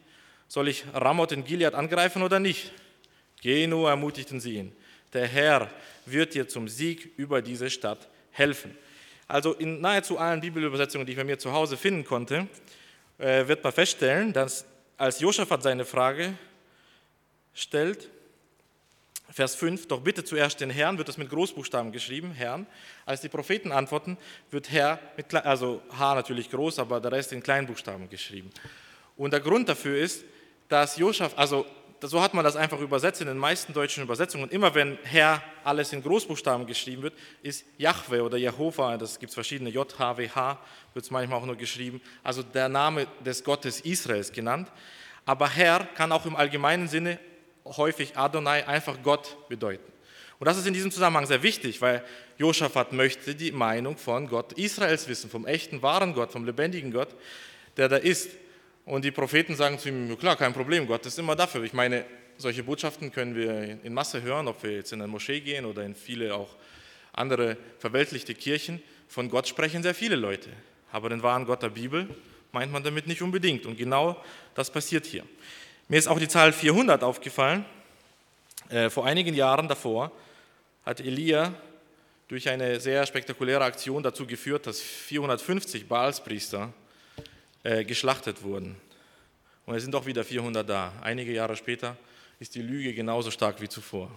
soll 0.49 0.69
ich 0.69 0.85
Ramoth 0.93 1.33
in 1.33 1.45
Gilead 1.45 1.75
angreifen 1.75 2.23
oder 2.23 2.39
nicht? 2.39 2.73
Geh 3.41 3.67
nur, 3.67 3.89
ermutigten 3.89 4.41
sie 4.41 4.57
ihn. 4.57 4.73
Der 5.13 5.27
Herr 5.27 5.71
wird 6.07 6.35
dir 6.35 6.47
zum 6.49 6.69
Sieg 6.69 7.13
über 7.17 7.43
diese 7.43 7.71
Stadt 7.71 8.09
helfen. 8.33 8.77
Also 9.27 9.55
in 9.55 9.81
nahezu 9.81 10.19
allen 10.19 10.41
Bibelübersetzungen, 10.41 11.07
die 11.07 11.13
ich 11.13 11.19
bei 11.19 11.25
mir 11.25 11.39
zu 11.39 11.53
Hause 11.53 11.77
finden 11.77 12.05
konnte, 12.05 12.49
äh, 13.19 13.47
wird 13.47 13.65
man 13.65 13.73
feststellen, 13.73 14.33
dass 14.33 14.67
als 14.97 15.21
Josaphat 15.21 15.63
seine 15.63 15.85
Frage 15.85 16.35
stellt. 17.61 18.09
Vers 19.33 19.55
5, 19.55 19.87
doch 19.87 20.01
bitte 20.01 20.25
zuerst 20.25 20.61
den 20.61 20.71
Herrn, 20.71 20.99
wird 20.99 21.09
das 21.09 21.17
mit 21.17 21.31
Großbuchstaben 21.31 21.93
geschrieben, 21.93 22.33
Herrn. 22.33 22.67
Als 23.07 23.21
die 23.21 23.29
Propheten 23.29 23.71
antworten, 23.71 24.19
wird 24.51 24.73
Herr, 24.73 24.99
mit, 25.17 25.33
also 25.33 25.83
H 25.97 26.17
natürlich 26.17 26.51
groß, 26.51 26.81
aber 26.81 27.01
der 27.01 27.13
Rest 27.13 27.33
in 27.33 27.43
Kleinbuchstaben 27.43 28.11
geschrieben. 28.11 28.51
Und 29.17 29.33
der 29.33 29.41
Grund 29.41 29.69
dafür 29.69 29.99
ist, 29.99 30.25
dass 30.69 30.97
Josaphat, 30.97 31.39
also 31.39 31.65
so 32.03 32.21
hat 32.21 32.35
man 32.35 32.45
das 32.45 32.57
einfach 32.57 32.81
übersetzt 32.81 33.21
in 33.21 33.29
den 33.29 33.37
meisten 33.37 33.73
deutschen 33.73 34.03
Übersetzungen. 34.03 34.49
Immer 34.51 34.75
wenn 34.75 34.99
Herr 35.03 35.43
alles 35.63 35.93
in 35.93 36.03
Großbuchstaben 36.03 36.67
geschrieben 36.67 37.03
wird, 37.03 37.15
ist 37.43 37.65
Yahweh 37.79 38.21
oder 38.21 38.39
Jehova, 38.39 38.97
das 38.97 39.19
gibt 39.19 39.31
es 39.31 39.35
verschiedene, 39.35 39.71
J-H-W-H, 39.71 40.59
wird 40.95 41.05
es 41.05 41.11
manchmal 41.11 41.39
auch 41.39 41.47
nur 41.47 41.57
geschrieben, 41.57 42.01
also 42.23 42.43
der 42.43 42.69
Name 42.69 43.07
des 43.25 43.45
Gottes 43.45 43.81
Israels 43.83 44.33
genannt. 44.33 44.73
Aber 45.25 45.49
Herr 45.49 45.85
kann 45.95 46.11
auch 46.11 46.27
im 46.27 46.35
allgemeinen 46.35 46.89
Sinne 46.89 47.19
häufig 47.65 48.17
Adonai 48.17 48.67
einfach 48.67 49.03
Gott 49.03 49.37
bedeuten. 49.49 49.91
Und 50.39 50.47
das 50.47 50.57
ist 50.57 50.67
in 50.67 50.73
diesem 50.73 50.91
Zusammenhang 50.91 51.27
sehr 51.27 51.43
wichtig, 51.43 51.83
weil 51.83 52.03
Josaphat 52.39 52.93
möchte 52.93 53.35
die 53.35 53.53
Meinung 53.53 53.99
von 53.99 54.27
Gott 54.27 54.55
Israels 54.55 55.07
wissen, 55.07 55.29
vom 55.29 55.47
echten, 55.47 55.83
wahren 55.83 56.15
Gott, 56.15 56.33
vom 56.33 56.47
lebendigen 56.47 56.91
Gott, 56.91 57.15
der 57.77 57.89
da 57.91 57.97
ist. 57.97 58.31
Und 58.87 59.05
die 59.05 59.11
Propheten 59.11 59.55
sagen 59.55 59.79
zu 59.79 59.91
ihm, 59.91 60.19
klar, 60.19 60.37
kein 60.37 60.55
Problem, 60.55 60.87
Gott 60.87 61.05
ist 61.05 61.19
immer 61.19 61.37
dafür. 61.37 61.63
Ich 61.65 61.75
meine, 61.75 62.07
solche 62.39 62.63
Botschaften 62.63 63.13
können 63.13 63.37
wir 63.37 63.79
in 63.85 63.93
Masse 63.93 64.23
hören, 64.23 64.49
ob 64.49 64.63
wir 64.63 64.73
jetzt 64.73 64.93
in 64.93 65.03
eine 65.03 65.13
Moschee 65.13 65.41
gehen 65.41 65.67
oder 65.67 65.83
in 65.83 65.95
viele 65.95 66.35
auch 66.35 66.57
andere 67.13 67.59
verweltlichte 67.79 68.35
Kirchen. 68.35 68.83
Von 69.09 69.29
Gott 69.29 69.47
sprechen 69.47 69.83
sehr 69.83 69.95
viele 69.95 70.17
Leute. 70.17 70.49
Aber 70.91 71.11
den 71.11 71.23
wahren 71.23 71.45
Gott 71.45 71.63
der 71.63 71.69
Bibel 71.69 72.09
meint 72.53 72.73
man 72.73 72.83
damit 72.83 73.07
nicht 73.07 73.21
unbedingt. 73.21 73.67
Und 73.67 73.77
genau 73.77 74.17
das 74.55 74.71
passiert 74.71 75.05
hier. 75.05 75.25
Mir 75.91 75.99
ist 75.99 76.07
auch 76.07 76.21
die 76.21 76.29
Zahl 76.29 76.53
400 76.53 77.03
aufgefallen. 77.03 77.65
Äh, 78.69 78.91
vor 78.91 79.07
einigen 79.07 79.35
Jahren 79.35 79.67
davor 79.67 80.13
hat 80.87 81.01
Elia 81.01 81.53
durch 82.29 82.49
eine 82.49 82.79
sehr 82.79 83.05
spektakuläre 83.07 83.65
Aktion 83.65 84.01
dazu 84.01 84.25
geführt, 84.25 84.69
dass 84.69 84.81
450 84.81 85.89
Baalspriester 85.89 86.73
äh, 87.65 87.85
geschlachtet 87.85 88.45
wurden. 88.45 88.77
Und 89.67 89.75
es 89.75 89.83
sind 89.83 89.91
doch 89.91 90.07
wieder 90.07 90.23
400 90.23 90.69
da. 90.71 90.93
Einige 91.03 91.33
Jahre 91.33 91.57
später 91.57 91.97
ist 92.39 92.55
die 92.55 92.63
Lüge 92.63 92.95
genauso 92.95 93.33
stark 93.33 93.61
wie 93.61 93.69
zuvor. 93.69 94.13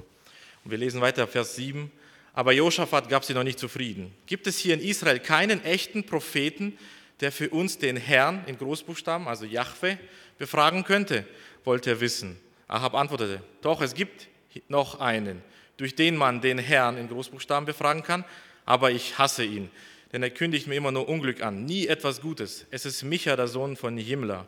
Und 0.64 0.70
wir 0.70 0.78
lesen 0.78 1.02
weiter, 1.02 1.28
Vers 1.28 1.56
7. 1.56 1.92
Aber 2.34 2.52
Josaphat 2.52 3.10
gab 3.10 3.26
sie 3.26 3.34
noch 3.34 3.44
nicht 3.44 3.58
zufrieden. 3.58 4.14
Gibt 4.28 4.46
es 4.46 4.60
hier 4.60 4.76
in 4.76 4.80
Israel 4.80 5.20
keinen 5.20 5.66
echten 5.66 6.04
Propheten, 6.04 6.78
der 7.24 7.32
für 7.32 7.50
uns 7.50 7.78
den 7.78 7.96
Herrn 7.96 8.44
in 8.48 8.58
Großbuchstaben, 8.58 9.30
also 9.30 9.46
Jahwe, 9.46 9.98
befragen 10.38 10.84
könnte? 10.84 11.26
wollte 11.64 11.92
er 11.92 12.02
wissen. 12.02 12.38
Ahab 12.68 12.96
antwortete, 12.96 13.42
doch, 13.62 13.82
es 13.82 13.94
gibt 13.94 14.28
noch 14.68 15.00
einen, 15.00 15.42
durch 15.78 15.96
den 15.96 16.18
man 16.18 16.42
den 16.42 16.58
Herrn 16.58 16.98
in 16.98 17.08
Großbuchstaben 17.08 17.66
befragen 17.66 18.04
kann, 18.04 18.26
aber 18.66 18.92
ich 18.92 19.18
hasse 19.18 19.46
ihn, 19.46 19.72
denn 20.12 20.22
er 20.22 20.32
kündigt 20.32 20.68
mir 20.68 20.76
immer 20.76 20.92
nur 20.92 21.08
Unglück 21.08 21.42
an, 21.42 21.64
nie 21.64 21.88
etwas 21.88 22.20
Gutes. 22.20 22.66
Es 22.72 22.86
ist 22.86 23.04
Micha, 23.04 23.38
der 23.38 23.48
Sohn 23.48 23.78
von 23.78 23.98
Jimla. 23.98 24.46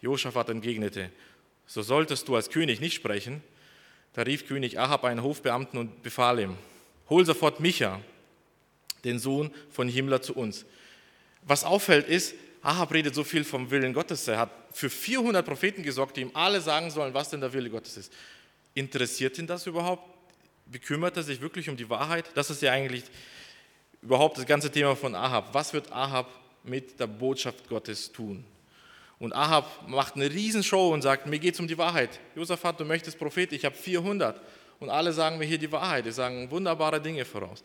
Josaphat 0.00 0.48
entgegnete, 0.48 1.10
so 1.66 1.82
solltest 1.82 2.28
du 2.28 2.36
als 2.36 2.50
König 2.50 2.80
nicht 2.80 2.94
sprechen. 2.94 3.42
Da 4.12 4.22
rief 4.22 4.46
König 4.46 4.78
Ahab 4.78 5.04
einen 5.04 5.24
Hofbeamten 5.24 5.76
und 5.76 6.04
befahl 6.04 6.38
ihm, 6.38 6.56
hol 7.10 7.26
sofort 7.26 7.58
Micha, 7.58 8.00
den 9.02 9.18
Sohn 9.18 9.50
von 9.70 9.88
Jimla, 9.88 10.22
zu 10.22 10.36
uns. 10.36 10.66
Was 11.42 11.64
auffällt 11.64 12.08
ist, 12.08 12.34
Ahab 12.62 12.92
redet 12.92 13.14
so 13.14 13.24
viel 13.24 13.44
vom 13.44 13.70
Willen 13.70 13.92
Gottes. 13.92 14.26
Er 14.28 14.38
hat 14.38 14.50
für 14.72 14.88
400 14.88 15.44
Propheten 15.44 15.82
gesorgt, 15.82 16.16
die 16.16 16.22
ihm 16.22 16.30
alle 16.34 16.60
sagen 16.60 16.90
sollen, 16.90 17.12
was 17.12 17.30
denn 17.30 17.40
der 17.40 17.52
Wille 17.52 17.68
Gottes 17.68 17.96
ist. 17.96 18.12
Interessiert 18.74 19.36
ihn 19.38 19.46
das 19.46 19.66
überhaupt? 19.66 20.08
Bekümmert 20.66 21.16
er 21.16 21.24
sich 21.24 21.40
wirklich 21.40 21.68
um 21.68 21.76
die 21.76 21.90
Wahrheit? 21.90 22.30
Das 22.34 22.50
ist 22.50 22.62
ja 22.62 22.72
eigentlich 22.72 23.04
überhaupt 24.00 24.38
das 24.38 24.46
ganze 24.46 24.70
Thema 24.70 24.94
von 24.94 25.14
Ahab. 25.14 25.52
Was 25.52 25.72
wird 25.72 25.90
Ahab 25.92 26.30
mit 26.62 26.98
der 27.00 27.08
Botschaft 27.08 27.68
Gottes 27.68 28.12
tun? 28.12 28.44
Und 29.18 29.32
Ahab 29.32 29.88
macht 29.88 30.16
eine 30.16 30.30
Riesenshow 30.30 30.92
und 30.92 31.02
sagt, 31.02 31.26
mir 31.26 31.38
geht 31.38 31.54
es 31.54 31.60
um 31.60 31.68
die 31.68 31.78
Wahrheit. 31.78 32.18
Josaphat, 32.34 32.80
du 32.80 32.84
möchtest 32.84 33.18
Prophet, 33.18 33.52
ich 33.52 33.64
habe 33.64 33.76
400. 33.76 34.40
Und 34.80 34.90
alle 34.90 35.12
sagen 35.12 35.38
mir 35.38 35.44
hier 35.44 35.58
die 35.58 35.70
Wahrheit, 35.70 36.06
die 36.06 36.12
sagen 36.12 36.50
wunderbare 36.50 37.00
Dinge 37.00 37.24
voraus. 37.24 37.62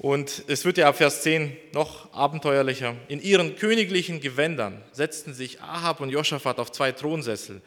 Und 0.00 0.44
es 0.46 0.64
wird 0.64 0.78
ja 0.78 0.88
ab 0.88 0.96
Vers 0.96 1.20
10 1.24 1.54
noch 1.74 2.10
abenteuerlicher. 2.14 2.96
In 3.08 3.20
ihren 3.20 3.56
königlichen 3.56 4.22
Gewändern 4.22 4.80
setzten 4.92 5.34
sich 5.34 5.60
Ahab 5.60 6.00
und 6.00 6.08
Josaphat 6.08 6.58
auf 6.58 6.72
zwei 6.72 6.90
Thronsessel, 6.90 7.60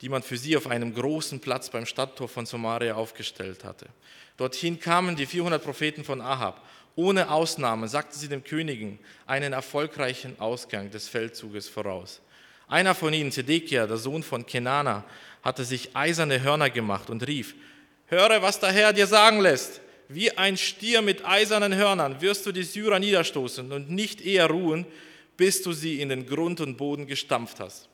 die 0.00 0.08
man 0.08 0.24
für 0.24 0.36
sie 0.36 0.56
auf 0.56 0.66
einem 0.66 0.92
großen 0.92 1.38
Platz 1.38 1.70
beim 1.70 1.86
Stadttor 1.86 2.28
von 2.28 2.44
Samaria 2.44 2.96
aufgestellt 2.96 3.62
hatte. 3.62 3.86
Dorthin 4.36 4.80
kamen 4.80 5.14
die 5.14 5.26
400 5.26 5.62
Propheten 5.62 6.02
von 6.02 6.20
Ahab. 6.20 6.60
Ohne 6.96 7.30
Ausnahme 7.30 7.86
sagten 7.86 8.18
sie 8.18 8.26
dem 8.26 8.42
Königen 8.42 8.98
einen 9.24 9.52
erfolgreichen 9.52 10.40
Ausgang 10.40 10.90
des 10.90 11.06
Feldzuges 11.06 11.68
voraus. 11.68 12.20
Einer 12.66 12.96
von 12.96 13.12
ihnen, 13.12 13.30
Zedekia, 13.30 13.86
der 13.86 13.98
Sohn 13.98 14.24
von 14.24 14.44
Kenana, 14.44 15.04
hatte 15.40 15.64
sich 15.64 15.94
eiserne 15.94 16.42
Hörner 16.42 16.68
gemacht 16.68 17.10
und 17.10 17.24
rief, 17.28 17.54
höre, 18.06 18.42
was 18.42 18.58
der 18.58 18.72
Herr 18.72 18.92
dir 18.92 19.06
sagen 19.06 19.38
lässt. 19.38 19.82
Wie 20.08 20.30
ein 20.36 20.56
Stier 20.56 21.02
mit 21.02 21.24
eisernen 21.24 21.74
Hörnern 21.74 22.20
wirst 22.20 22.46
du 22.46 22.52
die 22.52 22.62
Syrer 22.62 22.98
niederstoßen 22.98 23.72
und 23.72 23.90
nicht 23.90 24.20
eher 24.20 24.46
ruhen, 24.46 24.86
bis 25.36 25.62
du 25.62 25.72
sie 25.72 26.00
in 26.00 26.08
den 26.08 26.26
Grund 26.26 26.60
und 26.60 26.76
Boden 26.76 27.06
gestampft 27.06 27.60
hast. 27.60 27.88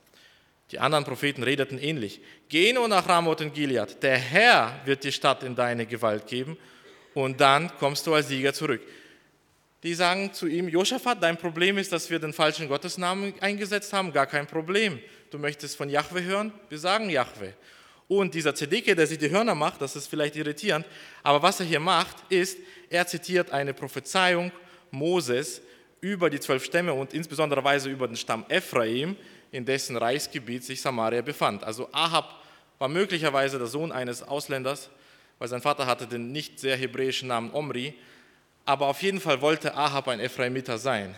Die 0.70 0.78
anderen 0.78 1.04
Propheten 1.04 1.42
redeten 1.42 1.78
ähnlich. 1.78 2.20
Geh 2.48 2.72
nur 2.72 2.88
nach 2.88 3.08
Ramoth 3.08 3.40
und 3.40 3.54
Gilead. 3.54 4.02
Der 4.02 4.16
Herr 4.16 4.80
wird 4.84 5.04
die 5.04 5.12
Stadt 5.12 5.42
in 5.42 5.54
deine 5.54 5.86
Gewalt 5.86 6.26
geben 6.26 6.56
und 7.14 7.40
dann 7.40 7.70
kommst 7.78 8.06
du 8.06 8.14
als 8.14 8.28
Sieger 8.28 8.54
zurück. 8.54 8.80
Die 9.82 9.94
sagen 9.94 10.32
zu 10.32 10.46
ihm, 10.46 10.68
Josaphat, 10.68 11.22
dein 11.22 11.36
Problem 11.36 11.76
ist, 11.76 11.90
dass 11.90 12.08
wir 12.08 12.18
den 12.18 12.32
falschen 12.32 12.68
Gottesnamen 12.68 13.34
eingesetzt 13.40 13.92
haben. 13.92 14.12
Gar 14.12 14.26
kein 14.26 14.46
Problem. 14.46 15.00
Du 15.30 15.38
möchtest 15.38 15.76
von 15.76 15.88
Jahwe 15.88 16.22
hören? 16.22 16.52
Wir 16.68 16.78
sagen 16.78 17.10
Jahwe. 17.10 17.54
Und 18.08 18.34
dieser 18.34 18.54
Zedeke, 18.54 18.94
der 18.94 19.06
sich 19.06 19.18
die 19.18 19.30
Hörner 19.30 19.54
macht, 19.54 19.80
das 19.80 19.96
ist 19.96 20.06
vielleicht 20.06 20.36
irritierend, 20.36 20.86
aber 21.22 21.42
was 21.42 21.60
er 21.60 21.66
hier 21.66 21.80
macht, 21.80 22.16
ist, 22.28 22.58
er 22.90 23.06
zitiert 23.06 23.50
eine 23.50 23.72
Prophezeiung 23.72 24.52
Moses 24.90 25.62
über 26.00 26.28
die 26.28 26.40
zwölf 26.40 26.64
Stämme 26.64 26.92
und 26.92 27.14
insbesondere 27.14 27.60
über 27.88 28.06
den 28.06 28.16
Stamm 28.16 28.44
Ephraim, 28.48 29.16
in 29.52 29.64
dessen 29.64 29.96
Reichsgebiet 29.96 30.64
sich 30.64 30.80
Samaria 30.80 31.22
befand. 31.22 31.62
Also 31.62 31.88
Ahab 31.92 32.42
war 32.78 32.88
möglicherweise 32.88 33.58
der 33.58 33.68
Sohn 33.68 33.92
eines 33.92 34.22
Ausländers, 34.22 34.90
weil 35.38 35.48
sein 35.48 35.62
Vater 35.62 35.86
hatte 35.86 36.06
den 36.06 36.32
nicht 36.32 36.58
sehr 36.58 36.76
hebräischen 36.76 37.28
Namen 37.28 37.52
Omri, 37.52 37.94
aber 38.64 38.86
auf 38.86 39.02
jeden 39.02 39.20
Fall 39.20 39.40
wollte 39.40 39.74
Ahab 39.74 40.08
ein 40.08 40.20
Ephraimiter 40.20 40.78
sein. 40.78 41.14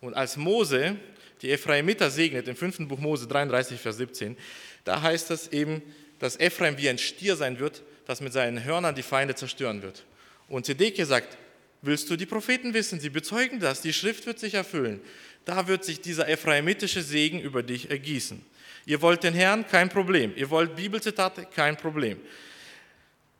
Und 0.00 0.14
als 0.14 0.36
Mose 0.36 0.96
die 1.42 1.50
Ephraimiter 1.50 2.10
segnet, 2.10 2.48
im 2.48 2.56
fünften 2.56 2.88
Buch 2.88 2.98
Mose 2.98 3.26
33, 3.26 3.80
Vers 3.80 3.96
17, 3.96 4.36
da 4.84 5.00
heißt 5.00 5.30
es 5.30 5.48
eben, 5.48 5.82
dass 6.20 6.38
Ephraim 6.38 6.78
wie 6.78 6.88
ein 6.88 6.98
Stier 6.98 7.34
sein 7.34 7.58
wird, 7.58 7.82
das 8.06 8.20
mit 8.20 8.32
seinen 8.32 8.62
Hörnern 8.62 8.94
die 8.94 9.02
Feinde 9.02 9.34
zerstören 9.34 9.82
wird. 9.82 10.04
Und 10.48 10.66
Zedekia 10.66 11.04
sagt, 11.06 11.36
willst 11.82 12.08
du 12.10 12.16
die 12.16 12.26
Propheten 12.26 12.72
wissen? 12.74 13.00
Sie 13.00 13.10
bezeugen 13.10 13.58
das, 13.58 13.80
die 13.80 13.92
Schrift 13.92 14.26
wird 14.26 14.38
sich 14.38 14.54
erfüllen. 14.54 15.00
Da 15.44 15.66
wird 15.66 15.84
sich 15.84 16.00
dieser 16.00 16.28
ephraimitische 16.28 17.02
Segen 17.02 17.40
über 17.40 17.62
dich 17.62 17.90
ergießen. 17.90 18.44
Ihr 18.86 19.00
wollt 19.02 19.24
den 19.24 19.34
Herrn? 19.34 19.66
Kein 19.66 19.88
Problem. 19.88 20.32
Ihr 20.36 20.50
wollt 20.50 20.76
Bibelzitate? 20.76 21.46
Kein 21.54 21.76
Problem. 21.76 22.20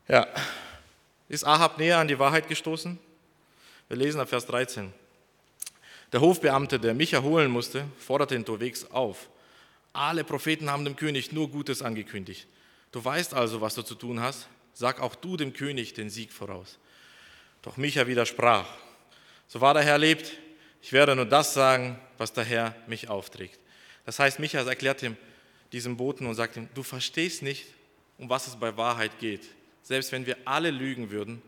Ja, 0.08 0.26
ist 1.28 1.44
Ahab 1.44 1.78
näher 1.78 1.98
an 1.98 2.08
die 2.08 2.18
Wahrheit 2.18 2.48
gestoßen? 2.48 2.98
Wir 3.88 3.96
lesen 3.96 4.20
ab 4.20 4.28
Vers 4.28 4.46
13. 4.46 4.92
Der 6.12 6.20
Hofbeamte, 6.20 6.80
der 6.80 6.94
Micha 6.94 7.22
holen 7.22 7.50
musste, 7.50 7.84
forderte 7.98 8.34
ihn 8.34 8.40
unterwegs 8.40 8.86
auf. 8.90 9.28
Alle 9.92 10.24
Propheten 10.24 10.70
haben 10.70 10.84
dem 10.84 10.96
König 10.96 11.32
nur 11.32 11.50
Gutes 11.50 11.82
angekündigt. 11.82 12.46
Du 12.92 13.04
weißt 13.04 13.34
also, 13.34 13.60
was 13.60 13.74
du 13.74 13.82
zu 13.82 13.94
tun 13.94 14.20
hast. 14.20 14.48
Sag 14.72 15.00
auch 15.00 15.14
du 15.14 15.36
dem 15.36 15.52
König 15.52 15.94
den 15.94 16.10
Sieg 16.10 16.32
voraus. 16.32 16.78
Doch 17.62 17.76
Micha 17.76 18.06
widersprach. 18.06 18.66
So 19.48 19.60
wahr 19.60 19.74
der 19.74 19.82
Herr 19.82 19.98
lebt, 19.98 20.32
ich 20.82 20.92
werde 20.92 21.14
nur 21.14 21.26
das 21.26 21.54
sagen, 21.54 21.98
was 22.18 22.32
der 22.32 22.44
Herr 22.44 22.74
mich 22.86 23.08
aufträgt. 23.08 23.58
Das 24.06 24.18
heißt, 24.18 24.38
Micha 24.38 24.60
erklärt 24.60 25.02
ihm 25.02 25.16
diesem 25.72 25.96
Boten 25.96 26.26
und 26.26 26.34
sagt 26.34 26.56
ihm, 26.56 26.68
du 26.74 26.82
verstehst 26.82 27.42
nicht, 27.42 27.66
um 28.18 28.28
was 28.28 28.46
es 28.46 28.56
bei 28.56 28.76
Wahrheit 28.76 29.18
geht. 29.18 29.42
Selbst 29.82 30.12
wenn 30.12 30.26
wir 30.26 30.36
alle 30.44 30.70
lügen 30.70 31.10
würden, 31.10 31.42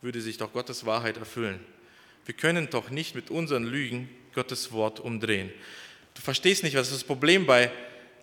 würde 0.00 0.20
sich 0.20 0.36
doch 0.36 0.52
Gottes 0.52 0.84
Wahrheit 0.84 1.16
erfüllen. 1.16 1.64
Wir 2.24 2.34
können 2.34 2.68
doch 2.70 2.90
nicht 2.90 3.14
mit 3.14 3.30
unseren 3.30 3.64
Lügen 3.64 4.08
Gottes 4.34 4.72
Wort 4.72 5.00
umdrehen. 5.00 5.52
Du 6.14 6.20
verstehst 6.20 6.62
nicht, 6.62 6.76
was 6.76 6.90
das 6.90 7.04
Problem 7.04 7.46
bei 7.46 7.70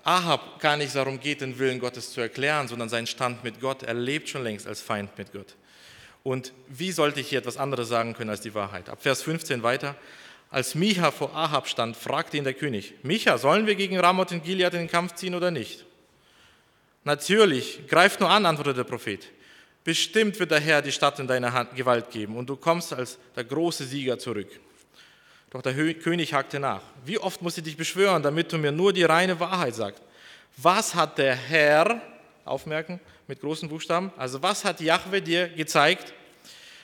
Ahab 0.04 0.60
gar 0.60 0.78
nicht 0.78 0.96
darum 0.96 1.20
geht, 1.20 1.42
den 1.42 1.60
Willen 1.60 1.80
Gottes 1.80 2.12
zu 2.12 2.22
erklären, 2.22 2.68
sondern 2.68 2.90
seinen 2.90 3.08
Stand 3.08 3.44
mit 3.44 3.60
Gott. 3.60 3.84
Er 3.84 3.94
lebt 3.94 4.30
schon 4.30 4.44
längst 4.44 4.68
als 4.68 4.82
Feind 4.82 5.18
mit 5.18 5.32
Gott. 5.32 5.56
Und 6.24 6.54
wie 6.68 6.92
sollte 6.92 7.20
ich 7.20 7.30
hier 7.30 7.40
etwas 7.40 7.58
anderes 7.58 7.90
sagen 7.90 8.14
können 8.14 8.30
als 8.30 8.42
die 8.42 8.54
Wahrheit? 8.54 8.90
Ab 8.90 9.02
Vers 9.02 9.22
15 9.24 9.64
weiter. 9.64 9.96
Als 10.52 10.74
Micha 10.76 11.12
vor 11.12 11.36
Ahab 11.36 11.68
stand, 11.68 11.96
fragte 11.96 12.38
ihn 12.38 12.44
der 12.44 12.56
König, 12.56 12.96
Micha, 13.04 13.38
sollen 13.38 13.68
wir 13.68 13.76
gegen 13.76 14.00
Ramoth 14.00 14.32
in 14.32 14.42
Gilead 14.42 14.74
in 14.74 14.80
den 14.80 14.90
Kampf 14.90 15.14
ziehen 15.14 15.36
oder 15.36 15.52
nicht? 15.52 15.86
Natürlich, 17.04 17.88
greif 17.88 18.20
nur 18.20 18.30
an, 18.30 18.46
antwortete 18.46 18.78
der 18.78 18.84
Prophet. 18.84 19.28
Bestimmt 19.84 20.40
wird 20.40 20.52
der 20.52 20.60
Herr 20.60 20.82
die 20.82 20.92
Stadt 20.92 21.20
in 21.20 21.28
deine 21.28 21.54
Hand, 21.54 21.76
Gewalt 21.76 22.10
geben 22.12 22.36
und 22.36 22.50
du 22.50 22.56
kommst 22.56 22.94
als 22.94 23.18
der 23.36 23.44
große 23.44 23.86
Sieger 23.86 24.20
zurück. 24.20 24.50
Doch 25.52 25.62
der 25.62 25.74
König 25.96 26.34
hakte 26.34 26.60
nach. 26.60 26.82
Wie 27.06 27.18
oft 27.18 27.42
muss 27.42 27.58
ich 27.58 27.64
dich 27.64 27.78
beschwören, 27.78 28.22
damit 28.22 28.52
du 28.52 28.58
mir 28.58 28.72
nur 28.72 28.94
die 28.94 29.04
reine 29.04 29.40
Wahrheit 29.40 29.74
sagst? 29.76 30.04
Was 30.58 30.94
hat 30.94 31.18
der 31.18 31.36
Herr, 31.36 32.02
aufmerken, 32.46 33.00
mit 33.28 33.42
großen 33.42 33.70
Buchstaben, 33.70 34.12
also 34.18 34.42
was 34.42 34.66
hat 34.66 34.82
Jahwe 34.82 35.22
dir 35.22 35.50
gezeigt? 35.50 36.14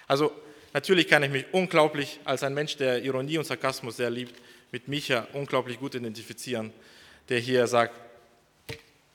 Also 0.07 0.31
natürlich 0.73 1.07
kann 1.07 1.23
ich 1.23 1.29
mich 1.29 1.45
unglaublich 1.51 2.19
als 2.23 2.43
ein 2.43 2.53
Mensch, 2.53 2.77
der 2.77 3.03
Ironie 3.03 3.37
und 3.37 3.45
Sarkasmus 3.45 3.97
sehr 3.97 4.09
liebt, 4.09 4.35
mit 4.71 4.87
Micha 4.87 5.27
unglaublich 5.33 5.79
gut 5.79 5.95
identifizieren, 5.95 6.73
der 7.29 7.39
hier 7.39 7.67
sagt, 7.67 7.93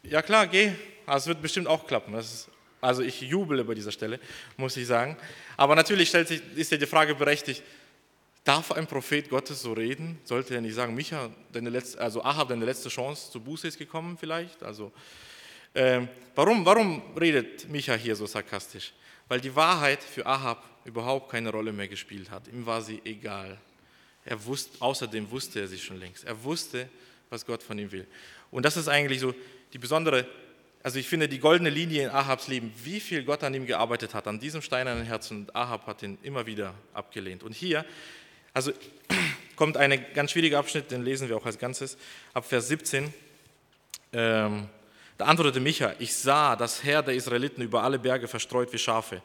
ja 0.02 0.22
klar, 0.22 0.46
geh, 0.46 0.72
es 1.06 1.26
wird 1.26 1.42
bestimmt 1.42 1.66
auch 1.66 1.86
klappen. 1.86 2.14
Ist 2.14 2.48
also 2.80 3.02
ich 3.02 3.20
jubel 3.20 3.62
bei 3.64 3.74
dieser 3.74 3.92
Stelle, 3.92 4.18
muss 4.56 4.76
ich 4.76 4.86
sagen. 4.86 5.16
Aber 5.56 5.74
natürlich 5.74 6.08
stellt 6.08 6.28
sich, 6.28 6.40
ist 6.56 6.72
ja 6.72 6.78
die 6.78 6.86
Frage 6.86 7.14
berechtigt, 7.14 7.62
darf 8.44 8.72
ein 8.72 8.86
Prophet 8.86 9.28
Gottes 9.28 9.62
so 9.62 9.72
reden? 9.72 10.18
Sollte 10.24 10.54
er 10.54 10.60
nicht 10.60 10.74
sagen, 10.74 10.94
Micha, 10.94 11.30
deine 11.52 11.70
letzte, 11.70 12.00
also 12.00 12.22
Ahab, 12.22 12.48
deine 12.48 12.64
letzte 12.64 12.88
Chance 12.88 13.30
zur 13.30 13.42
Buße 13.42 13.68
ist 13.68 13.78
gekommen 13.78 14.16
vielleicht? 14.18 14.62
Also, 14.62 14.92
äh, 15.74 16.02
warum, 16.34 16.64
warum 16.64 17.02
redet 17.16 17.68
Micha 17.68 17.94
hier 17.94 18.16
so 18.16 18.26
sarkastisch? 18.26 18.92
Weil 19.28 19.40
die 19.40 19.54
Wahrheit 19.54 20.02
für 20.02 20.26
Ahab 20.26 20.64
überhaupt 20.84 21.30
keine 21.30 21.50
Rolle 21.50 21.72
mehr 21.72 21.88
gespielt 21.88 22.30
hat. 22.30 22.48
Ihm 22.48 22.66
war 22.66 22.82
sie 22.82 23.00
egal. 23.04 23.58
Er 24.24 24.44
wusste, 24.44 24.80
außerdem 24.80 25.30
wusste 25.30 25.60
er 25.60 25.68
sie 25.68 25.78
schon 25.78 25.98
längst. 25.98 26.24
Er 26.24 26.42
wusste, 26.42 26.88
was 27.28 27.46
Gott 27.46 27.62
von 27.62 27.78
ihm 27.78 27.92
will. 27.92 28.06
Und 28.50 28.64
das 28.64 28.76
ist 28.76 28.88
eigentlich 28.88 29.20
so 29.20 29.34
die 29.72 29.78
besondere 29.78 30.26
also 30.82 30.98
ich 30.98 31.08
finde 31.08 31.28
die 31.28 31.38
goldene 31.38 31.68
Linie 31.68 32.04
in 32.04 32.10
Ahabs 32.10 32.48
Leben, 32.48 32.72
wie 32.84 33.00
viel 33.00 33.22
Gott 33.24 33.44
an 33.44 33.52
ihm 33.52 33.66
gearbeitet 33.66 34.14
hat, 34.14 34.26
an 34.26 34.40
diesem 34.40 34.62
steinernen 34.62 35.04
Herzen, 35.04 35.40
und 35.40 35.54
Ahab 35.54 35.86
hat 35.86 36.02
ihn 36.02 36.16
immer 36.22 36.46
wieder 36.46 36.74
abgelehnt. 36.94 37.42
Und 37.42 37.52
hier, 37.54 37.84
also 38.52 38.72
kommt 39.56 39.76
ein 39.76 40.04
ganz 40.14 40.32
schwieriger 40.32 40.58
Abschnitt, 40.58 40.90
den 40.90 41.02
lesen 41.02 41.28
wir 41.28 41.36
auch 41.36 41.46
als 41.46 41.58
Ganzes, 41.58 41.96
ab 42.34 42.46
Vers 42.46 42.68
17. 42.68 43.12
Ähm, 44.12 44.68
da 45.18 45.26
antwortete 45.26 45.60
Micha, 45.60 45.94
ich 45.98 46.14
sah 46.14 46.56
das 46.56 46.82
Herr 46.82 47.02
der 47.02 47.14
Israeliten 47.14 47.62
über 47.62 47.82
alle 47.82 47.98
Berge 47.98 48.26
verstreut 48.26 48.72
wie 48.72 48.78
Schafe, 48.78 49.22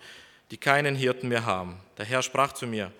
die 0.52 0.58
keinen 0.58 0.96
Hirten 0.96 1.30
mehr 1.30 1.46
haben. 1.46 1.78
Der 1.98 2.06
Herr 2.06 2.22
sprach 2.22 2.54
zu 2.54 2.68
mir, 2.68 2.92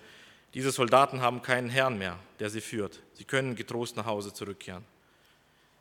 diese 0.54 0.70
Soldaten 0.70 1.20
haben 1.20 1.42
keinen 1.42 1.68
Herrn 1.68 1.98
mehr, 1.98 2.18
der 2.40 2.48
sie 2.48 2.62
führt. 2.62 3.00
Sie 3.12 3.24
können 3.24 3.54
getrost 3.54 3.96
nach 3.96 4.06
Hause 4.06 4.32
zurückkehren. 4.32 4.84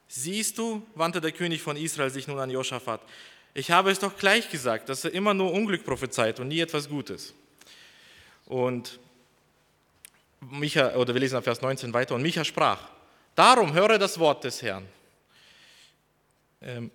Siehst 0.08 0.58
du, 0.58 0.86
wandte 0.94 1.22
der 1.22 1.32
König 1.32 1.62
von 1.62 1.78
Israel 1.78 2.10
sich 2.10 2.28
nun 2.28 2.40
an 2.40 2.50
Josaphat, 2.50 3.02
ich 3.54 3.72
habe 3.72 3.90
es 3.90 4.00
doch 4.00 4.18
gleich 4.18 4.50
gesagt, 4.50 4.90
dass 4.90 5.06
er 5.06 5.14
immer 5.14 5.34
nur 5.34 5.54
Unglück 5.54 5.86
prophezeit 5.86 6.42
und 6.42 6.50
nie 6.50 6.60
etwas 6.60 6.90
Gutes. 6.90 7.34
Und 8.46 9.00
Micha, 10.52 10.96
oder 10.96 11.14
wir 11.14 11.22
lesen 11.22 11.38
ab 11.38 11.44
Vers 11.44 11.62
19 11.62 11.94
weiter, 11.94 12.16
und 12.16 12.22
Micha 12.22 12.44
sprach, 12.44 12.80
darum 13.36 13.74
höre 13.74 13.98
das 13.98 14.20
Wort 14.20 14.44
des 14.44 14.62
Herrn. 14.62 14.86
Ähm, 16.62 16.92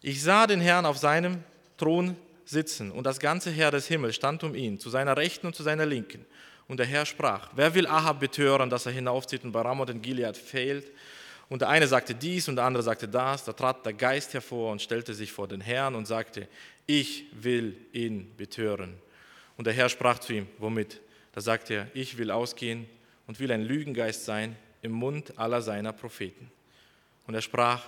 ich 0.00 0.22
sah 0.22 0.46
den 0.46 0.60
Herrn 0.60 0.86
auf 0.86 0.98
seinem 0.98 1.42
Thron 1.76 2.16
sitzen 2.44 2.90
und 2.90 3.04
das 3.04 3.20
ganze 3.20 3.50
Heer 3.50 3.70
des 3.70 3.86
Himmels 3.86 4.16
stand 4.16 4.42
um 4.44 4.54
ihn, 4.54 4.78
zu 4.78 4.90
seiner 4.90 5.16
Rechten 5.16 5.46
und 5.46 5.54
zu 5.54 5.62
seiner 5.62 5.86
Linken. 5.86 6.26
Und 6.68 6.78
der 6.78 6.86
Herr 6.86 7.06
sprach, 7.06 7.50
wer 7.54 7.74
will 7.74 7.86
Ahab 7.86 8.20
betören, 8.20 8.70
dass 8.70 8.86
er 8.86 8.92
hinaufzieht 8.92 9.44
und 9.44 9.52
bei 9.52 9.60
Ramoth 9.60 9.90
in 9.90 10.02
Gilead 10.02 10.36
fehlt 10.36 10.90
und 11.52 11.60
der 11.60 11.68
eine 11.68 11.86
sagte 11.86 12.14
dies 12.14 12.48
und 12.48 12.56
der 12.56 12.64
andere 12.64 12.82
sagte 12.82 13.06
das. 13.06 13.44
Da 13.44 13.52
trat 13.52 13.84
der 13.84 13.92
Geist 13.92 14.32
hervor 14.32 14.72
und 14.72 14.80
stellte 14.80 15.12
sich 15.12 15.30
vor 15.30 15.46
den 15.46 15.60
Herrn 15.60 15.94
und 15.94 16.06
sagte, 16.06 16.48
ich 16.86 17.26
will 17.32 17.76
ihn 17.92 18.34
betören. 18.38 18.94
Und 19.58 19.66
der 19.66 19.74
Herr 19.74 19.90
sprach 19.90 20.18
zu 20.18 20.32
ihm, 20.32 20.46
womit? 20.56 21.02
Da 21.32 21.40
sagte 21.40 21.74
er, 21.74 21.86
ich 21.94 22.18
will 22.18 22.30
ausgehen 22.30 22.86
und 23.26 23.40
will 23.40 23.50
ein 23.52 23.62
Lügengeist 23.62 24.24
sein 24.24 24.56
im 24.82 24.92
Mund 24.92 25.38
aller 25.38 25.62
seiner 25.62 25.92
Propheten. 25.92 26.50
Und 27.26 27.34
er 27.34 27.42
sprach, 27.42 27.84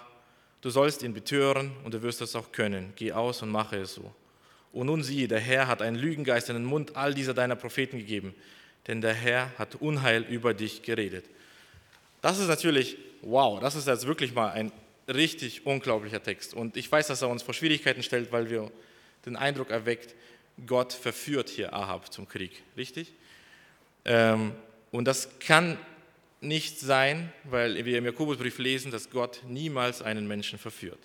du 0.61 0.71
sollst 0.71 1.03
ihn 1.03 1.13
betören 1.13 1.73
und 1.85 1.95
du 1.95 2.03
wirst 2.03 2.21
es 2.21 2.37
auch 2.37 2.53
können. 2.53 2.93
Geh 2.97 3.13
aus 3.13 3.43
und 3.43 3.51
mache 3.51 3.77
es 3.77 3.95
so. 3.95 4.15
Und 4.73 4.87
nun 4.87 5.03
siehe, 5.03 5.29
der 5.29 5.41
Herr 5.41 5.67
hat 5.67 5.83
einen 5.83 5.97
Lügengeist 5.97 6.49
in 6.49 6.57
den 6.57 6.65
Mund 6.65 6.97
all 6.97 7.15
dieser 7.15 7.35
deiner 7.35 7.57
Propheten 7.57 7.99
gegeben, 7.99 8.35
denn 8.87 9.01
der 9.01 9.15
Herr 9.15 9.57
hat 9.59 9.77
Unheil 9.77 10.23
über 10.23 10.55
dich 10.55 10.83
geredet. 10.83 11.27
Das 12.23 12.39
ist 12.39 12.49
natürlich 12.49 12.97
wow, 13.25 13.61
das 13.61 13.75
ist 13.75 13.87
jetzt 13.87 14.07
wirklich 14.07 14.35
mal 14.35 14.51
ein 14.51 14.73
richtig 15.09 15.67
unglaublicher 15.67 16.23
Text. 16.23 16.55
Und 16.55 16.77
ich 16.77 16.91
weiß, 16.91 17.09
dass 17.09 17.23
er 17.23 17.29
uns 17.29 17.43
vor 17.43 17.55
Schwierigkeiten 17.55 18.03
stellt, 18.03 18.33
weil 18.33 18.51
wir 18.51 18.71
den 19.27 19.37
Eindruck 19.37 19.71
erweckt, 19.71 20.15
Gott 20.67 20.93
verführt 20.93 21.49
hier 21.49 21.73
Ahab 21.73 22.13
zum 22.13 22.29
Krieg, 22.29 22.63
richtig? 22.77 23.13
Ähm, 24.05 24.53
und 24.91 25.07
das 25.07 25.29
kann 25.41 25.79
nicht 26.41 26.79
sein, 26.79 27.33
weil 27.45 27.85
wir 27.85 27.99
im 27.99 28.05
Jakobusbrief 28.05 28.59
lesen, 28.59 28.91
dass 28.91 29.11
Gott 29.11 29.43
niemals 29.49 30.03
einen 30.03 30.29
Menschen 30.29 30.59
verführt. 30.59 30.99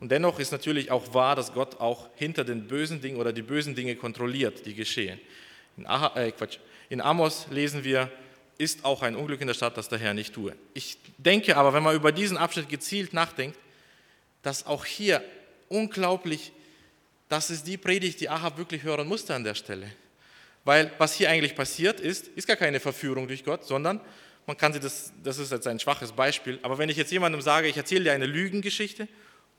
Und 0.00 0.10
dennoch 0.10 0.38
ist 0.38 0.52
natürlich 0.52 0.90
auch 0.90 1.14
wahr, 1.14 1.36
dass 1.36 1.54
Gott 1.54 1.80
auch 1.80 2.10
hinter 2.16 2.44
den 2.44 2.66
bösen 2.66 3.00
Dingen 3.00 3.16
oder 3.16 3.32
die 3.32 3.42
bösen 3.42 3.74
Dinge 3.74 3.96
kontrolliert, 3.96 4.66
die 4.66 4.74
geschehen. 4.74 5.18
In, 5.76 5.86
Aha, 5.86 6.12
äh, 6.16 6.32
in 6.90 7.00
Amos 7.00 7.46
lesen 7.50 7.84
wir, 7.84 8.10
ist 8.58 8.84
auch 8.84 9.02
ein 9.02 9.16
Unglück 9.16 9.40
in 9.40 9.46
der 9.46 9.54
Stadt, 9.54 9.76
das 9.76 9.88
der 9.88 9.98
Herr 9.98 10.14
nicht 10.14 10.34
tue. 10.34 10.54
Ich 10.74 10.98
denke 11.18 11.56
aber, 11.56 11.72
wenn 11.72 11.82
man 11.82 11.94
über 11.94 12.12
diesen 12.12 12.36
Abschnitt 12.36 12.68
gezielt 12.68 13.12
nachdenkt, 13.12 13.58
dass 14.42 14.66
auch 14.66 14.84
hier 14.84 15.22
unglaublich, 15.68 16.52
das 17.28 17.50
ist 17.50 17.66
die 17.66 17.76
Predigt, 17.76 18.20
die 18.20 18.28
Ahab 18.28 18.58
wirklich 18.58 18.82
hören 18.82 19.08
musste 19.08 19.34
an 19.34 19.44
der 19.44 19.54
Stelle. 19.54 19.90
Weil 20.66 20.90
was 20.98 21.14
hier 21.14 21.30
eigentlich 21.30 21.54
passiert 21.54 22.00
ist, 22.00 22.26
ist 22.26 22.48
gar 22.48 22.56
keine 22.56 22.80
Verführung 22.80 23.28
durch 23.28 23.44
Gott, 23.44 23.64
sondern 23.64 24.00
man 24.48 24.56
kann 24.56 24.72
sich 24.72 24.82
das, 24.82 25.12
das 25.22 25.38
ist 25.38 25.52
jetzt 25.52 25.68
ein 25.68 25.78
schwaches 25.78 26.10
Beispiel, 26.10 26.58
aber 26.62 26.76
wenn 26.76 26.88
ich 26.88 26.96
jetzt 26.96 27.12
jemandem 27.12 27.40
sage, 27.40 27.68
ich 27.68 27.76
erzähle 27.76 28.02
dir 28.02 28.12
eine 28.12 28.26
Lügengeschichte 28.26 29.06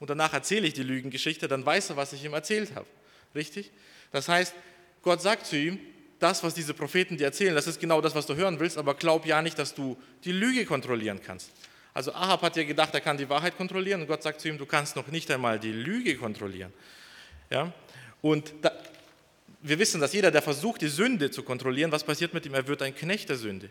und 0.02 0.10
danach 0.10 0.34
erzähle 0.34 0.68
ich 0.68 0.74
die 0.74 0.84
Lügengeschichte, 0.84 1.48
dann 1.48 1.66
weiß 1.66 1.92
er, 1.92 1.96
was 1.96 2.12
ich 2.12 2.26
ihm 2.26 2.34
erzählt 2.34 2.76
habe. 2.76 2.88
Richtig? 3.34 3.72
Das 4.12 4.28
heißt, 4.28 4.54
Gott 5.02 5.22
sagt 5.22 5.46
zu 5.46 5.56
ihm, 5.56 5.80
das, 6.20 6.44
was 6.44 6.54
diese 6.54 6.74
Propheten 6.74 7.16
dir 7.16 7.24
erzählen, 7.24 7.56
das 7.56 7.68
ist 7.68 7.80
genau 7.80 8.02
das, 8.02 8.14
was 8.14 8.26
du 8.26 8.36
hören 8.36 8.60
willst, 8.60 8.78
aber 8.78 8.94
glaub 8.94 9.26
ja 9.26 9.42
nicht, 9.42 9.58
dass 9.58 9.74
du 9.74 9.96
die 10.26 10.34
Lüge 10.34 10.66
kontrollieren 10.66 11.22
kannst. 11.26 11.52
Also 11.94 12.14
Ahab 12.14 12.42
hat 12.42 12.58
ja 12.58 12.64
gedacht, 12.66 12.94
er 12.94 13.00
kann 13.00 13.18
die 13.18 13.30
Wahrheit 13.30 13.56
kontrollieren 13.56 14.02
und 14.02 14.08
Gott 14.08 14.24
sagt 14.24 14.42
zu 14.42 14.50
ihm, 14.50 14.58
du 14.58 14.66
kannst 14.66 14.98
noch 14.98 15.08
nicht 15.08 15.32
einmal 15.32 15.58
die 15.58 15.72
Lüge 15.72 16.18
kontrollieren. 16.18 16.74
Ja? 17.50 17.72
Und 18.22 18.54
da, 18.62 18.72
wir 19.70 19.80
wissen, 19.80 20.02
dass 20.02 20.14
jeder, 20.14 20.32
der 20.32 20.42
versucht, 20.42 20.82
die 20.82 20.88
Sünde 20.88 21.32
zu 21.32 21.44
kontrollieren, 21.44 21.92
was 21.92 22.04
passiert 22.04 22.34
mit 22.34 22.46
ihm? 22.46 22.54
Er 22.54 22.68
wird 22.68 22.82
ein 22.82 22.96
Knecht 22.96 23.30
der 23.30 23.38
Sünde. 23.38 23.70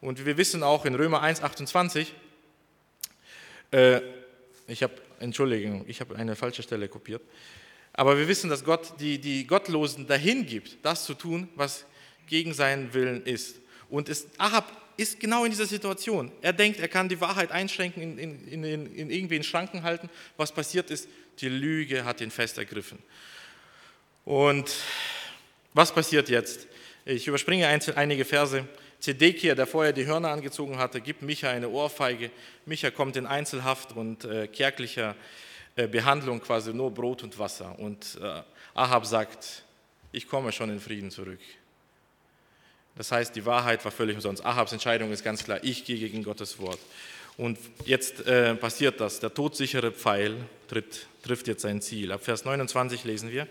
Und 0.00 0.24
wir 0.24 0.36
wissen 0.36 0.62
auch 0.62 0.84
in 0.84 0.94
Römer 0.94 1.22
1, 1.22 1.42
28, 1.42 2.12
äh, 3.70 4.00
ich 4.66 4.82
habe, 4.82 4.94
Entschuldigung, 5.20 5.84
ich 5.86 6.00
habe 6.00 6.16
eine 6.16 6.36
falsche 6.36 6.62
Stelle 6.62 6.88
kopiert, 6.88 7.22
aber 7.92 8.18
wir 8.18 8.26
wissen, 8.26 8.50
dass 8.50 8.64
Gott 8.64 8.94
die, 9.00 9.18
die 9.18 9.46
Gottlosen 9.46 10.06
dahin 10.06 10.46
gibt, 10.46 10.78
das 10.82 11.04
zu 11.04 11.14
tun, 11.14 11.48
was 11.56 11.84
gegen 12.26 12.54
seinen 12.54 12.94
Willen 12.94 13.24
ist. 13.24 13.60
Und 13.90 14.08
es, 14.08 14.26
Ahab 14.38 14.82
ist 14.96 15.20
genau 15.20 15.44
in 15.44 15.50
dieser 15.50 15.66
Situation. 15.66 16.32
Er 16.40 16.52
denkt, 16.52 16.80
er 16.80 16.88
kann 16.88 17.08
die 17.08 17.20
Wahrheit 17.20 17.50
einschränken, 17.50 18.02
in, 18.02 18.18
in, 18.18 18.64
in, 18.64 18.94
in 18.94 19.10
irgendwie 19.10 19.36
in 19.36 19.42
Schranken 19.42 19.82
halten. 19.82 20.08
Was 20.36 20.52
passiert 20.52 20.90
ist, 20.90 21.08
die 21.40 21.48
Lüge 21.48 22.04
hat 22.04 22.20
ihn 22.20 22.30
fest 22.30 22.58
ergriffen. 22.58 22.98
Und 24.24 24.70
was 25.74 25.92
passiert 25.92 26.28
jetzt? 26.28 26.66
Ich 27.04 27.26
überspringe 27.26 27.66
einige 27.66 28.24
Verse. 28.24 28.64
Zedekia, 29.00 29.56
der 29.56 29.66
vorher 29.66 29.92
die 29.92 30.06
Hörner 30.06 30.28
angezogen 30.28 30.78
hatte, 30.78 31.00
gibt 31.00 31.22
Micha 31.22 31.50
eine 31.50 31.68
Ohrfeige. 31.68 32.30
Micha 32.66 32.90
kommt 32.90 33.16
in 33.16 33.26
Einzelhaft 33.26 33.96
und 33.96 34.24
äh, 34.24 34.46
kärglicher 34.46 35.16
äh, 35.74 35.88
Behandlung, 35.88 36.40
quasi 36.40 36.72
nur 36.72 36.92
Brot 36.92 37.24
und 37.24 37.36
Wasser. 37.38 37.76
Und 37.78 38.18
äh, 38.22 38.42
Ahab 38.74 39.04
sagt, 39.04 39.64
ich 40.12 40.28
komme 40.28 40.52
schon 40.52 40.70
in 40.70 40.78
Frieden 40.78 41.10
zurück. 41.10 41.40
Das 42.94 43.10
heißt, 43.10 43.34
die 43.34 43.44
Wahrheit 43.46 43.84
war 43.84 43.90
völlig 43.90 44.16
umsonst. 44.16 44.44
Ahabs 44.44 44.72
Entscheidung 44.72 45.12
ist 45.12 45.24
ganz 45.24 45.42
klar, 45.44 45.58
ich 45.62 45.84
gehe 45.84 45.98
gegen 45.98 46.22
Gottes 46.22 46.58
Wort. 46.58 46.78
Und 47.38 47.58
jetzt 47.86 48.26
äh, 48.26 48.54
passiert 48.54 49.00
das, 49.00 49.20
der 49.20 49.32
todsichere 49.32 49.90
Pfeil 49.90 50.36
tritt, 50.68 51.06
trifft 51.22 51.48
jetzt 51.48 51.62
sein 51.62 51.80
Ziel. 51.80 52.12
Ab 52.12 52.22
Vers 52.22 52.44
29 52.44 53.04
lesen 53.04 53.30
wir, 53.30 53.48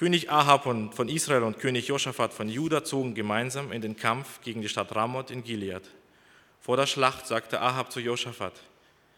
König 0.00 0.30
Ahab 0.30 0.62
von 0.62 1.08
Israel 1.10 1.42
und 1.42 1.58
König 1.58 1.88
Josaphat 1.88 2.32
von 2.32 2.48
Juda 2.48 2.84
zogen 2.84 3.14
gemeinsam 3.14 3.70
in 3.70 3.82
den 3.82 3.98
Kampf 3.98 4.40
gegen 4.40 4.62
die 4.62 4.70
Stadt 4.70 4.96
Ramoth 4.96 5.30
in 5.30 5.44
Gilead. 5.44 5.82
Vor 6.58 6.78
der 6.78 6.86
Schlacht 6.86 7.26
sagte 7.26 7.60
Ahab 7.60 7.92
zu 7.92 8.00
Josaphat, 8.00 8.54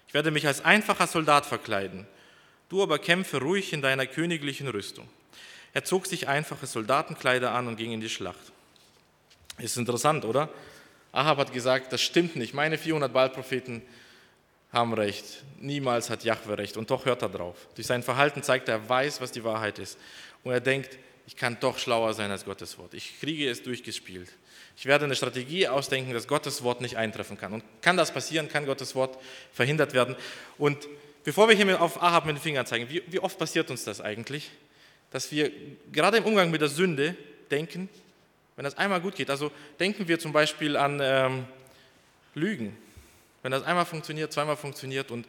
ich 0.08 0.12
werde 0.12 0.32
mich 0.32 0.44
als 0.44 0.64
einfacher 0.64 1.06
Soldat 1.06 1.46
verkleiden, 1.46 2.08
du 2.68 2.82
aber 2.82 2.98
kämpfe 2.98 3.38
ruhig 3.38 3.72
in 3.72 3.80
deiner 3.80 4.06
königlichen 4.06 4.66
Rüstung. 4.66 5.08
Er 5.72 5.84
zog 5.84 6.08
sich 6.08 6.26
einfache 6.26 6.66
Soldatenkleider 6.66 7.52
an 7.52 7.68
und 7.68 7.76
ging 7.76 7.92
in 7.92 8.00
die 8.00 8.08
Schlacht. 8.08 8.50
Ist 9.58 9.76
interessant, 9.76 10.24
oder? 10.24 10.48
Ahab 11.12 11.38
hat 11.38 11.52
gesagt, 11.52 11.92
das 11.92 12.02
stimmt 12.02 12.34
nicht, 12.34 12.54
meine 12.54 12.76
400 12.76 13.12
Baalpropheten 13.12 13.82
haben 14.73 14.95
recht, 14.95 15.45
niemals 15.61 16.09
hat 16.09 16.25
Jahwe 16.25 16.56
recht 16.56 16.76
und 16.76 16.91
doch 16.91 17.04
hört 17.04 17.23
er 17.23 17.28
drauf. 17.28 17.56
Durch 17.75 17.87
sein 17.87 18.02
Verhalten 18.02 18.43
zeigt 18.43 18.69
er, 18.69 18.76
er 18.76 18.89
weiß, 18.89 19.21
was 19.21 19.32
die 19.32 19.45
Wahrheit 19.45 19.78
ist 19.78 19.99
und 20.43 20.52
er 20.52 20.61
denkt, 20.61 20.99
ich 21.26 21.37
kann 21.37 21.58
doch 21.61 21.78
schlauer 21.78 22.15
sein 22.15 22.30
als 22.30 22.45
Gottes 22.45 22.78
Wort. 22.78 22.95
Ich 22.95 23.21
kriege 23.21 23.49
es 23.49 23.63
durchgespielt. 23.63 24.28
Ich 24.76 24.87
werde 24.87 25.04
eine 25.04 25.15
Strategie 25.15 25.69
ausdenken, 25.69 26.13
dass 26.13 26.26
Gottes 26.26 26.63
Wort 26.63 26.80
nicht 26.80 26.97
eintreffen 26.97 27.39
kann. 27.39 27.52
Und 27.52 27.63
kann 27.82 27.97
das 27.97 28.13
passieren? 28.13 28.49
Kann 28.49 28.67
Gottes 28.67 28.95
Wort 28.95 29.19
verhindert 29.52 29.93
werden? 29.93 30.17
Und 30.58 30.89
bevor 31.25 31.49
wir 31.49 31.54
hier 31.54 31.80
auf 31.80 32.02
Ahab 32.02 32.26
mit 32.26 32.37
den 32.37 32.43
Fingern 32.43 32.67
zeigen, 32.67 32.89
wie, 32.89 33.02
wie 33.06 33.21
oft 33.21 33.39
passiert 33.39 33.71
uns 33.71 33.85
das 33.85 34.00
eigentlich? 34.00 34.50
Dass 35.11 35.30
wir 35.30 35.52
gerade 35.93 36.17
im 36.17 36.25
Umgang 36.25 36.50
mit 36.50 36.61
der 36.61 36.69
Sünde 36.69 37.15
denken, 37.50 37.89
wenn 38.56 38.65
das 38.65 38.76
einmal 38.76 39.00
gut 39.00 39.15
geht, 39.15 39.30
also 39.30 39.52
denken 39.78 40.08
wir 40.08 40.19
zum 40.19 40.32
Beispiel 40.32 40.76
an 40.76 41.00
ähm, 41.02 41.45
Lügen. 42.35 42.76
Wenn 43.43 43.52
das 43.52 43.65
einmal 43.65 43.85
funktioniert, 43.85 44.33
zweimal 44.33 44.57
funktioniert 44.57 45.11
und 45.11 45.26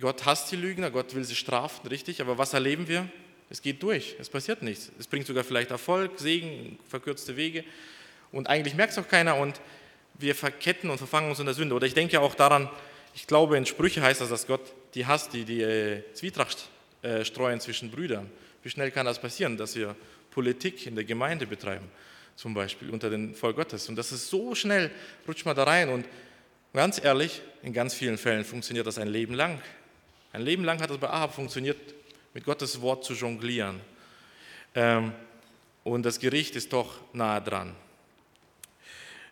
Gott 0.00 0.24
hasst 0.24 0.50
die 0.50 0.56
Lügner, 0.56 0.90
Gott 0.90 1.14
will 1.14 1.24
sie 1.24 1.36
strafen, 1.36 1.86
richtig, 1.86 2.20
aber 2.20 2.38
was 2.38 2.52
erleben 2.52 2.88
wir? 2.88 3.08
Es 3.50 3.62
geht 3.62 3.82
durch, 3.82 4.16
es 4.18 4.28
passiert 4.28 4.62
nichts. 4.62 4.90
Es 4.98 5.06
bringt 5.06 5.26
sogar 5.26 5.44
vielleicht 5.44 5.70
Erfolg, 5.70 6.18
Segen, 6.18 6.78
verkürzte 6.88 7.36
Wege 7.36 7.64
und 8.32 8.48
eigentlich 8.48 8.74
merkt 8.74 8.92
es 8.92 8.98
auch 8.98 9.08
keiner 9.08 9.36
und 9.36 9.60
wir 10.14 10.34
verketten 10.34 10.90
und 10.90 10.98
verfangen 10.98 11.30
uns 11.30 11.38
in 11.38 11.46
der 11.46 11.54
Sünde. 11.54 11.74
Oder 11.74 11.86
ich 11.86 11.94
denke 11.94 12.20
auch 12.20 12.34
daran, 12.34 12.68
ich 13.14 13.26
glaube, 13.26 13.56
in 13.56 13.66
Sprüche 13.66 14.02
heißt 14.02 14.20
das, 14.20 14.28
dass 14.28 14.46
Gott 14.46 14.60
die 14.94 15.06
hasst, 15.06 15.32
die 15.32 15.44
die 15.44 15.62
äh, 15.62 16.02
Zwietracht 16.14 16.68
äh, 17.02 17.24
streuen 17.24 17.60
zwischen 17.60 17.90
Brüdern. 17.90 18.30
Wie 18.62 18.70
schnell 18.70 18.90
kann 18.90 19.06
das 19.06 19.20
passieren, 19.20 19.56
dass 19.56 19.76
wir 19.76 19.94
Politik 20.30 20.86
in 20.86 20.94
der 20.94 21.04
Gemeinde 21.04 21.46
betreiben, 21.46 21.88
zum 22.34 22.54
Beispiel 22.54 22.90
unter 22.90 23.10
den 23.10 23.34
Volk 23.34 23.56
Gottes? 23.56 23.88
Und 23.88 23.96
das 23.96 24.10
ist 24.10 24.28
so 24.28 24.54
schnell, 24.54 24.90
rutscht 25.28 25.46
man 25.46 25.54
da 25.54 25.64
rein. 25.64 25.90
Und 25.90 26.06
ganz 26.74 27.02
ehrlich, 27.02 27.40
in 27.62 27.72
ganz 27.72 27.94
vielen 27.94 28.18
Fällen 28.18 28.44
funktioniert 28.44 28.86
das 28.86 28.98
ein 28.98 29.08
Leben 29.08 29.34
lang. 29.34 29.60
Ein 30.32 30.42
Leben 30.42 30.64
lang 30.64 30.82
hat 30.82 30.90
das 30.90 30.98
bei 30.98 31.08
Ahab 31.08 31.34
funktioniert, 31.34 31.78
mit 32.34 32.44
Gottes 32.44 32.80
Wort 32.80 33.04
zu 33.04 33.14
jonglieren. 33.14 33.80
Ähm, 34.74 35.12
und 35.84 36.02
das 36.02 36.18
Gericht 36.18 36.56
ist 36.56 36.72
doch 36.72 36.96
nahe 37.12 37.40
dran. 37.40 37.74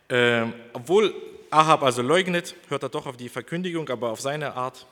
Ähm, 0.09 0.53
obwohl 0.71 1.13
Ahab 1.49 1.83
also 1.83 2.01
leugnet, 2.01 2.55
hört 2.69 2.83
er 2.83 2.89
doch 2.89 3.05
auf 3.05 3.17
die 3.17 3.29
Verkündigung, 3.29 3.89
aber 3.89 4.09
auf 4.11 4.21
seine 4.21 4.53
Art. 4.53 4.85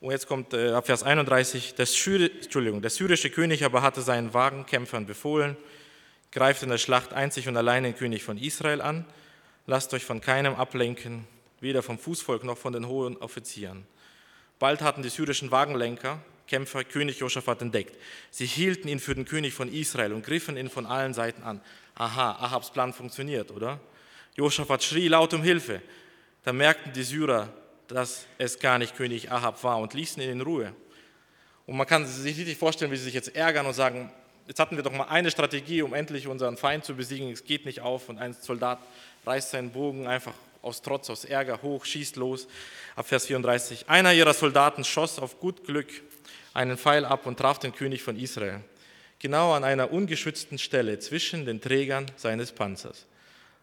Und 0.00 0.12
jetzt 0.12 0.26
kommt 0.26 0.54
äh, 0.54 0.70
ab 0.70 0.86
Vers 0.86 1.02
31, 1.02 1.74
der, 1.74 1.84
Syri 1.84 2.30
Entschuldigung, 2.42 2.80
der 2.80 2.90
syrische 2.90 3.28
König 3.28 3.64
aber 3.64 3.82
hatte 3.82 4.00
seinen 4.00 4.32
Wagenkämpfern 4.32 5.04
befohlen, 5.04 5.56
greift 6.32 6.62
in 6.62 6.70
der 6.70 6.78
Schlacht 6.78 7.12
einzig 7.12 7.48
und 7.48 7.56
allein 7.56 7.82
den 7.82 7.94
König 7.94 8.24
von 8.24 8.38
Israel 8.38 8.80
an, 8.80 9.04
lasst 9.66 9.92
euch 9.92 10.04
von 10.04 10.22
keinem 10.22 10.54
ablenken, 10.54 11.26
weder 11.60 11.82
vom 11.82 11.98
Fußvolk 11.98 12.44
noch 12.44 12.58
von 12.58 12.72
den 12.72 12.86
hohen 12.86 13.16
Offizieren. 13.16 13.86
Bald 14.58 14.82
hatten 14.82 15.02
die 15.02 15.08
syrischen 15.08 15.50
Wagenlenker 15.50 16.20
Kämpfer 16.50 16.82
König 16.82 17.20
Josaphat 17.20 17.62
entdeckt. 17.62 17.96
Sie 18.32 18.44
hielten 18.44 18.88
ihn 18.88 18.98
für 18.98 19.14
den 19.14 19.24
König 19.24 19.54
von 19.54 19.72
Israel 19.72 20.12
und 20.12 20.26
griffen 20.26 20.56
ihn 20.56 20.68
von 20.68 20.84
allen 20.84 21.14
Seiten 21.14 21.44
an. 21.44 21.60
Aha, 21.94 22.32
Ahabs 22.32 22.72
Plan 22.72 22.92
funktioniert, 22.92 23.52
oder? 23.52 23.78
Josaphat 24.34 24.82
schrie 24.82 25.06
laut 25.06 25.32
um 25.32 25.44
Hilfe. 25.44 25.80
Da 26.42 26.52
merkten 26.52 26.92
die 26.92 27.04
Syrer, 27.04 27.48
dass 27.86 28.26
es 28.38 28.58
gar 28.58 28.78
nicht 28.78 28.96
König 28.96 29.30
Ahab 29.30 29.62
war 29.62 29.78
und 29.78 29.94
ließen 29.94 30.20
ihn 30.20 30.30
in 30.30 30.40
Ruhe. 30.40 30.74
Und 31.66 31.76
man 31.76 31.86
kann 31.86 32.04
sich 32.04 32.36
richtig 32.36 32.58
vorstellen, 32.58 32.90
wie 32.90 32.96
sie 32.96 33.04
sich 33.04 33.14
jetzt 33.14 33.36
ärgern 33.36 33.66
und 33.66 33.74
sagen, 33.74 34.10
jetzt 34.48 34.58
hatten 34.58 34.74
wir 34.74 34.82
doch 34.82 34.92
mal 34.92 35.04
eine 35.04 35.30
Strategie, 35.30 35.82
um 35.82 35.94
endlich 35.94 36.26
unseren 36.26 36.56
Feind 36.56 36.84
zu 36.84 36.96
besiegen, 36.96 37.30
es 37.30 37.44
geht 37.44 37.64
nicht 37.64 37.80
auf 37.80 38.08
und 38.08 38.18
ein 38.18 38.32
Soldat 38.32 38.80
reißt 39.24 39.50
seinen 39.50 39.70
Bogen 39.70 40.08
einfach 40.08 40.34
aus 40.62 40.82
Trotz, 40.82 41.10
aus 41.10 41.24
Ärger 41.24 41.62
hoch, 41.62 41.84
schießt 41.84 42.16
los. 42.16 42.46
Ab 42.96 43.06
Vers 43.06 43.26
34. 43.26 43.88
Einer 43.88 44.12
ihrer 44.12 44.34
Soldaten 44.34 44.84
schoss 44.84 45.18
auf 45.18 45.40
gut 45.40 45.64
Glück 45.64 45.88
einen 46.54 46.76
Pfeil 46.76 47.04
ab 47.04 47.26
und 47.26 47.38
traf 47.38 47.58
den 47.58 47.74
König 47.74 48.02
von 48.02 48.18
Israel, 48.18 48.60
genau 49.18 49.52
an 49.52 49.64
einer 49.64 49.92
ungeschützten 49.92 50.58
Stelle 50.58 50.98
zwischen 50.98 51.44
den 51.44 51.60
Trägern 51.60 52.06
seines 52.16 52.52
Panzers. 52.52 53.06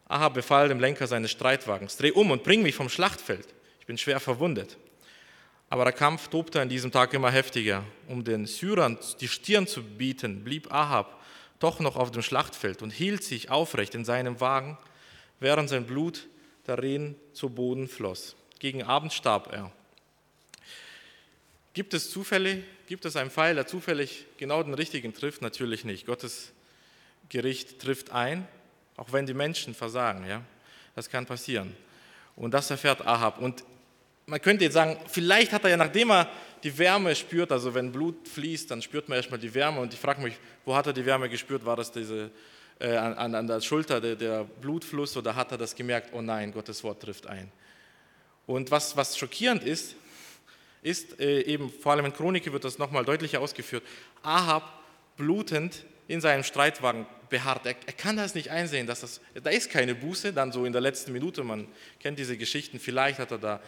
Ahab 0.07 0.35
befahl 0.35 0.69
dem 0.69 0.79
Lenker 0.79 1.07
seines 1.07 1.31
Streitwagens, 1.31 1.97
dreh 1.97 2.11
um 2.11 2.31
und 2.31 2.43
bring 2.43 2.61
mich 2.61 2.75
vom 2.75 2.89
Schlachtfeld, 2.89 3.47
ich 3.79 3.85
bin 3.85 3.97
schwer 3.97 4.19
verwundet. 4.19 4.77
Aber 5.69 5.83
der 5.83 5.93
Kampf 5.93 6.29
tobte 6.29 6.61
an 6.61 6.69
diesem 6.69 6.93
Tag 6.93 7.13
immer 7.13 7.29
heftiger. 7.29 7.83
Um 8.07 8.23
den 8.23 8.45
Syrern 8.45 8.97
die 9.19 9.27
Stirn 9.27 9.67
zu 9.67 9.83
bieten, 9.83 10.45
blieb 10.45 10.71
Ahab 10.71 11.21
doch 11.59 11.79
noch 11.79 11.97
auf 11.97 12.11
dem 12.11 12.21
Schlachtfeld 12.21 12.81
und 12.81 12.91
hielt 12.91 13.23
sich 13.23 13.49
aufrecht 13.49 13.95
in 13.95 14.05
seinem 14.05 14.39
Wagen, 14.39 14.77
während 15.39 15.67
sein 15.67 15.85
Blut 15.85 16.27
darin 16.67 17.15
zu 17.33 17.49
Boden 17.49 17.87
floss. 17.87 18.35
Gegen 18.59 18.83
Abend 18.83 19.13
starb 19.13 19.51
er. 19.51 19.71
Gibt 21.73 21.93
es 21.93 22.11
Zufälle? 22.11 22.63
Gibt 22.87 23.05
es 23.05 23.15
einen 23.15 23.31
Pfeil, 23.31 23.55
der 23.55 23.67
zufällig 23.67 24.25
genau 24.37 24.61
den 24.63 24.73
richtigen 24.73 25.13
trifft? 25.13 25.41
Natürlich 25.41 25.85
nicht. 25.85 26.05
Gottes 26.05 26.51
Gericht 27.29 27.79
trifft 27.79 28.11
ein, 28.11 28.47
auch 28.95 29.11
wenn 29.11 29.25
die 29.25 29.33
Menschen 29.33 29.73
versagen. 29.73 30.27
Ja? 30.27 30.43
Das 30.95 31.09
kann 31.09 31.25
passieren. 31.25 31.75
Und 32.35 32.53
das 32.53 32.69
erfährt 32.69 33.05
Ahab. 33.05 33.39
Und 33.39 33.63
man 34.25 34.41
könnte 34.41 34.65
jetzt 34.65 34.73
sagen, 34.73 34.97
vielleicht 35.07 35.53
hat 35.53 35.63
er 35.63 35.71
ja, 35.71 35.77
nachdem 35.77 36.11
er 36.11 36.29
die 36.63 36.77
Wärme 36.77 37.15
spürt, 37.15 37.51
also 37.51 37.73
wenn 37.73 37.91
Blut 37.91 38.27
fließt, 38.27 38.71
dann 38.71 38.81
spürt 38.81 39.07
man 39.07 39.15
erstmal 39.17 39.39
die 39.39 39.53
Wärme. 39.53 39.79
Und 39.79 39.93
ich 39.93 39.99
frage 39.99 40.21
mich, 40.21 40.35
wo 40.65 40.75
hat 40.75 40.87
er 40.87 40.93
die 40.93 41.05
Wärme 41.05 41.29
gespürt? 41.29 41.65
War 41.65 41.75
das 41.75 41.91
diese 41.91 42.31
äh, 42.79 42.95
an, 42.95 43.35
an, 43.35 43.47
der 43.47 43.61
Schulter 43.61 43.99
der, 43.99 44.15
der 44.15 44.43
Blutfluss 44.43 45.17
oder 45.17 45.35
hat 45.35 45.51
er 45.51 45.57
das 45.57 45.75
gemerkt, 45.75 46.09
oh 46.13 46.21
nein, 46.21 46.51
Gottes 46.51 46.83
Wort 46.83 47.01
trifft 47.01 47.27
ein. 47.27 47.51
Und 48.45 48.71
was, 48.71 48.95
was 48.95 49.17
schockierend 49.17 49.63
ist, 49.63 49.95
ist 50.81 51.19
äh, 51.19 51.41
eben, 51.41 51.69
vor 51.69 51.91
allem 51.91 52.05
in 52.05 52.13
Chronike 52.13 52.53
wird 52.53 52.63
das 52.63 52.77
nochmal 52.77 53.03
deutlicher 53.03 53.41
ausgeführt, 53.41 53.83
Ahab 54.23 54.63
blutend 55.17 55.85
in 56.07 56.21
seinem 56.21 56.43
Streitwagen 56.43 57.05
beharrt. 57.29 57.65
Er, 57.65 57.75
er, 57.85 57.93
kann 57.93 58.15
das 58.15 58.35
nicht 58.35 58.51
einsehen, 58.51 58.87
dass 58.87 59.01
das, 59.01 59.19
da 59.43 59.49
ist 59.49 59.69
keine 59.69 59.95
Buße, 59.95 60.31
dann 60.31 60.51
so 60.51 60.65
in 60.65 60.71
der 60.71 60.81
letzten 60.81 61.11
Minute, 61.11 61.43
man 61.43 61.67
kennt 61.99 62.19
diese 62.19 62.37
Geschichten, 62.37 62.79
vielleicht 62.79 63.19
hat 63.19 63.31
er 63.31 63.37
da, 63.37 63.61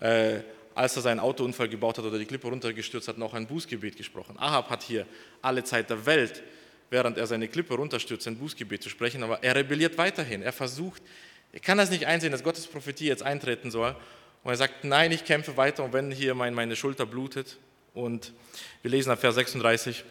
äh, 0.00 0.40
als 0.74 0.94
er 0.96 1.02
seinen 1.02 1.20
Autounfall 1.20 1.68
gebaut 1.68 1.98
hat 1.98 2.04
oder 2.04 2.18
die 2.18 2.24
Klippe 2.24 2.48
runtergestürzt 2.48 3.08
hat, 3.08 3.18
noch 3.18 3.34
ein 3.34 3.46
Bußgebet 3.46 3.96
gesprochen. 3.96 4.38
Ahab 4.38 4.70
hat 4.70 4.82
hier 4.82 5.06
alle 5.42 5.64
Zeit 5.64 5.90
der 5.90 6.06
Welt, 6.06 6.42
während 6.92 7.16
er 7.16 7.26
seine 7.26 7.48
Klippe 7.48 7.74
runterstürzt, 7.74 8.28
ein 8.28 8.36
Bußgebet 8.36 8.82
zu 8.82 8.90
sprechen, 8.90 9.22
aber 9.22 9.42
er 9.42 9.54
rebelliert 9.54 9.96
weiterhin. 9.96 10.42
Er 10.42 10.52
versucht, 10.52 11.02
er 11.50 11.60
kann 11.60 11.78
das 11.78 11.90
nicht 11.90 12.06
einsehen, 12.06 12.32
dass 12.32 12.44
Gottes 12.44 12.66
Prophetie 12.66 13.06
jetzt 13.06 13.22
eintreten 13.22 13.70
soll. 13.70 13.96
Und 14.44 14.50
er 14.50 14.56
sagt, 14.58 14.84
nein, 14.84 15.10
ich 15.10 15.24
kämpfe 15.24 15.56
weiter 15.56 15.84
und 15.84 15.94
wenn 15.94 16.10
hier 16.10 16.34
meine 16.34 16.76
Schulter 16.76 17.06
blutet. 17.06 17.56
Und 17.94 18.34
wir 18.82 18.90
lesen 18.90 19.10
ab 19.10 19.20
Vers 19.20 19.36
36, 19.36 20.04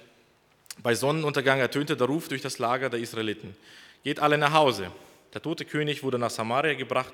bei 0.82 0.96
Sonnenuntergang 0.96 1.60
ertönte 1.60 1.96
der 1.96 2.08
Ruf 2.08 2.28
durch 2.30 2.42
das 2.42 2.58
Lager 2.58 2.90
der 2.90 3.00
Israeliten. 3.00 3.56
Geht 4.04 4.20
alle 4.20 4.40
nach 4.40 4.54
Hause. 4.54 4.92
Der 5.36 5.42
tote 5.42 5.66
König 5.66 6.02
wurde 6.02 6.18
nach 6.18 6.32
Samaria 6.32 6.74
gebracht 6.74 7.14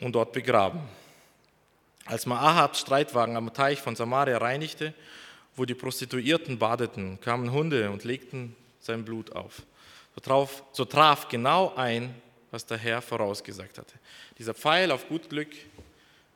und 0.00 0.12
dort 0.12 0.34
begraben. 0.34 0.80
Als 2.04 2.26
man 2.26 2.36
Ahabs 2.36 2.80
Streitwagen 2.80 3.36
am 3.36 3.54
Teich 3.54 3.80
von 3.80 3.96
Samaria 3.96 4.36
reinigte, 4.36 4.92
wo 5.56 5.64
die 5.64 5.74
Prostituierten 5.74 6.58
badeten, 6.58 7.18
kamen 7.22 7.52
Hunde 7.52 7.90
und 7.90 8.04
legten 8.04 8.54
sein 8.86 9.04
Blut 9.04 9.32
auf. 9.32 9.62
So 10.14 10.20
traf, 10.20 10.62
so 10.72 10.84
traf 10.84 11.28
genau 11.28 11.74
ein, 11.76 12.14
was 12.50 12.64
der 12.64 12.78
Herr 12.78 13.02
vorausgesagt 13.02 13.78
hatte. 13.78 13.94
Dieser 14.38 14.54
Pfeil 14.54 14.90
auf 14.90 15.08
gut 15.08 15.28
Glück 15.28 15.50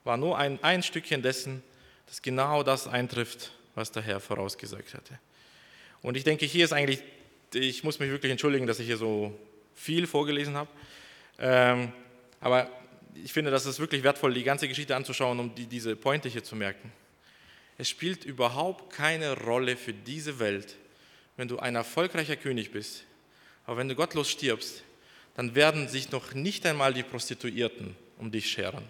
war 0.05 0.17
nur 0.17 0.37
ein, 0.37 0.63
ein 0.63 0.83
Stückchen 0.83 1.23
dessen, 1.23 1.63
dass 2.07 2.21
genau 2.21 2.63
das 2.63 2.87
eintrifft, 2.87 3.53
was 3.75 3.91
der 3.93 4.03
Herr 4.03 4.21
vorausgesagt 4.21 4.95
hatte. 4.95 5.19
Und 6.03 6.17
ich 6.17 6.25
denke, 6.25 6.47
hier 6.47 6.65
ist 6.65 6.73
eigentlich, 6.73 7.03
ich 7.55 7.85
muss 7.85 7.99
mich 7.99 8.11
wirklich 8.11 8.33
entschuldigen, 8.33 8.67
dass 8.67 8.81
ich 8.81 8.87
hier 8.87 8.97
so 8.97 9.33
viel 9.75 10.07
vorgelesen 10.07 10.57
habe. 10.57 10.71
Ähm, 11.39 11.93
aber 12.41 12.71
ich 13.15 13.33
finde, 13.33 13.51
das 13.51 13.67
ist 13.67 13.79
wirklich 13.79 14.03
wertvoll, 14.03 14.35
die 14.35 14.45
ganze 14.45 14.69
Geschichte 14.69 14.95
anzuschauen, 14.97 15.39
um 15.39 15.55
die, 15.55 15.67
diese 15.67 15.97
Pointe 15.97 16.29
hier 16.29 16.45
zu 16.45 16.57
merken. 16.57 16.93
Es 17.79 17.89
spielt 17.89 18.25
überhaupt 18.25 18.93
keine 18.93 19.39
Rolle 19.39 19.77
für 19.77 19.95
diese 19.95 20.39
Welt, 20.39 20.77
wenn 21.41 21.49
du 21.49 21.59
ein 21.59 21.75
erfolgreicher 21.75 22.37
König 22.37 22.71
bist. 22.71 23.05
Aber 23.65 23.79
wenn 23.79 23.89
du 23.89 23.95
gottlos 23.95 24.29
stirbst, 24.29 24.83
dann 25.35 25.55
werden 25.55 25.89
sich 25.89 26.13
noch 26.13 26.35
nicht 26.35 26.67
einmal 26.67 26.93
die 26.93 27.03
Prostituierten 27.03 27.97
um 28.19 28.31
dich 28.31 28.51
scheren. 28.51 28.85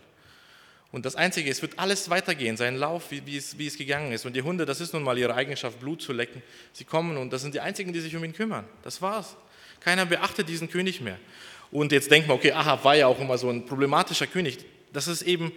Und 0.90 1.06
das 1.06 1.14
Einzige, 1.14 1.48
es 1.48 1.62
wird 1.62 1.78
alles 1.78 2.10
weitergehen, 2.10 2.56
sein 2.56 2.74
Lauf, 2.74 3.12
wie, 3.12 3.24
wie, 3.24 3.36
es, 3.36 3.56
wie 3.56 3.68
es 3.68 3.78
gegangen 3.78 4.10
ist. 4.10 4.26
Und 4.26 4.34
die 4.34 4.42
Hunde, 4.42 4.66
das 4.66 4.80
ist 4.80 4.92
nun 4.92 5.04
mal 5.04 5.16
ihre 5.16 5.32
Eigenschaft, 5.36 5.78
Blut 5.78 6.02
zu 6.02 6.12
lecken. 6.12 6.42
Sie 6.72 6.82
kommen 6.82 7.16
und 7.18 7.32
das 7.32 7.42
sind 7.42 7.54
die 7.54 7.60
Einzigen, 7.60 7.92
die 7.92 8.00
sich 8.00 8.16
um 8.16 8.24
ihn 8.24 8.32
kümmern. 8.32 8.64
Das 8.82 9.00
war's. 9.00 9.36
Keiner 9.78 10.04
beachtet 10.04 10.48
diesen 10.48 10.68
König 10.68 11.00
mehr. 11.00 11.20
Und 11.70 11.92
jetzt 11.92 12.10
denkt 12.10 12.26
man, 12.26 12.36
okay, 12.36 12.50
Ahab 12.50 12.84
war 12.84 12.96
ja 12.96 13.06
auch 13.06 13.20
immer 13.20 13.38
so 13.38 13.48
ein 13.48 13.64
problematischer 13.64 14.26
König. 14.26 14.58
Das 14.92 15.06
ist 15.06 15.22
eben 15.22 15.52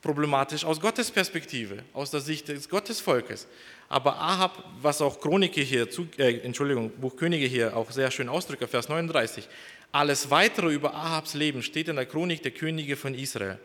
problematisch 0.00 0.64
aus 0.64 0.80
Gottes 0.80 1.10
Perspektive, 1.10 1.84
aus 1.92 2.10
der 2.10 2.20
Sicht 2.20 2.48
des 2.48 2.70
Gottesvolkes. 2.70 3.46
Aber 3.92 4.16
Ahab, 4.16 4.64
was 4.80 5.02
auch 5.02 5.20
Chronike 5.20 5.60
hier, 5.60 5.86
äh, 6.16 6.38
Entschuldigung, 6.38 6.90
Buch 6.98 7.14
Könige 7.14 7.44
hier 7.44 7.76
auch 7.76 7.90
sehr 7.90 8.10
schön 8.10 8.26
ausdrückt, 8.30 8.66
Vers 8.70 8.88
39, 8.88 9.46
alles 9.92 10.30
weitere 10.30 10.72
über 10.72 10.94
Ahabs 10.94 11.34
Leben 11.34 11.62
steht 11.62 11.88
in 11.88 11.96
der 11.96 12.06
Chronik 12.06 12.42
der 12.42 12.52
Könige 12.52 12.96
von 12.96 13.12
Israel. 13.14 13.58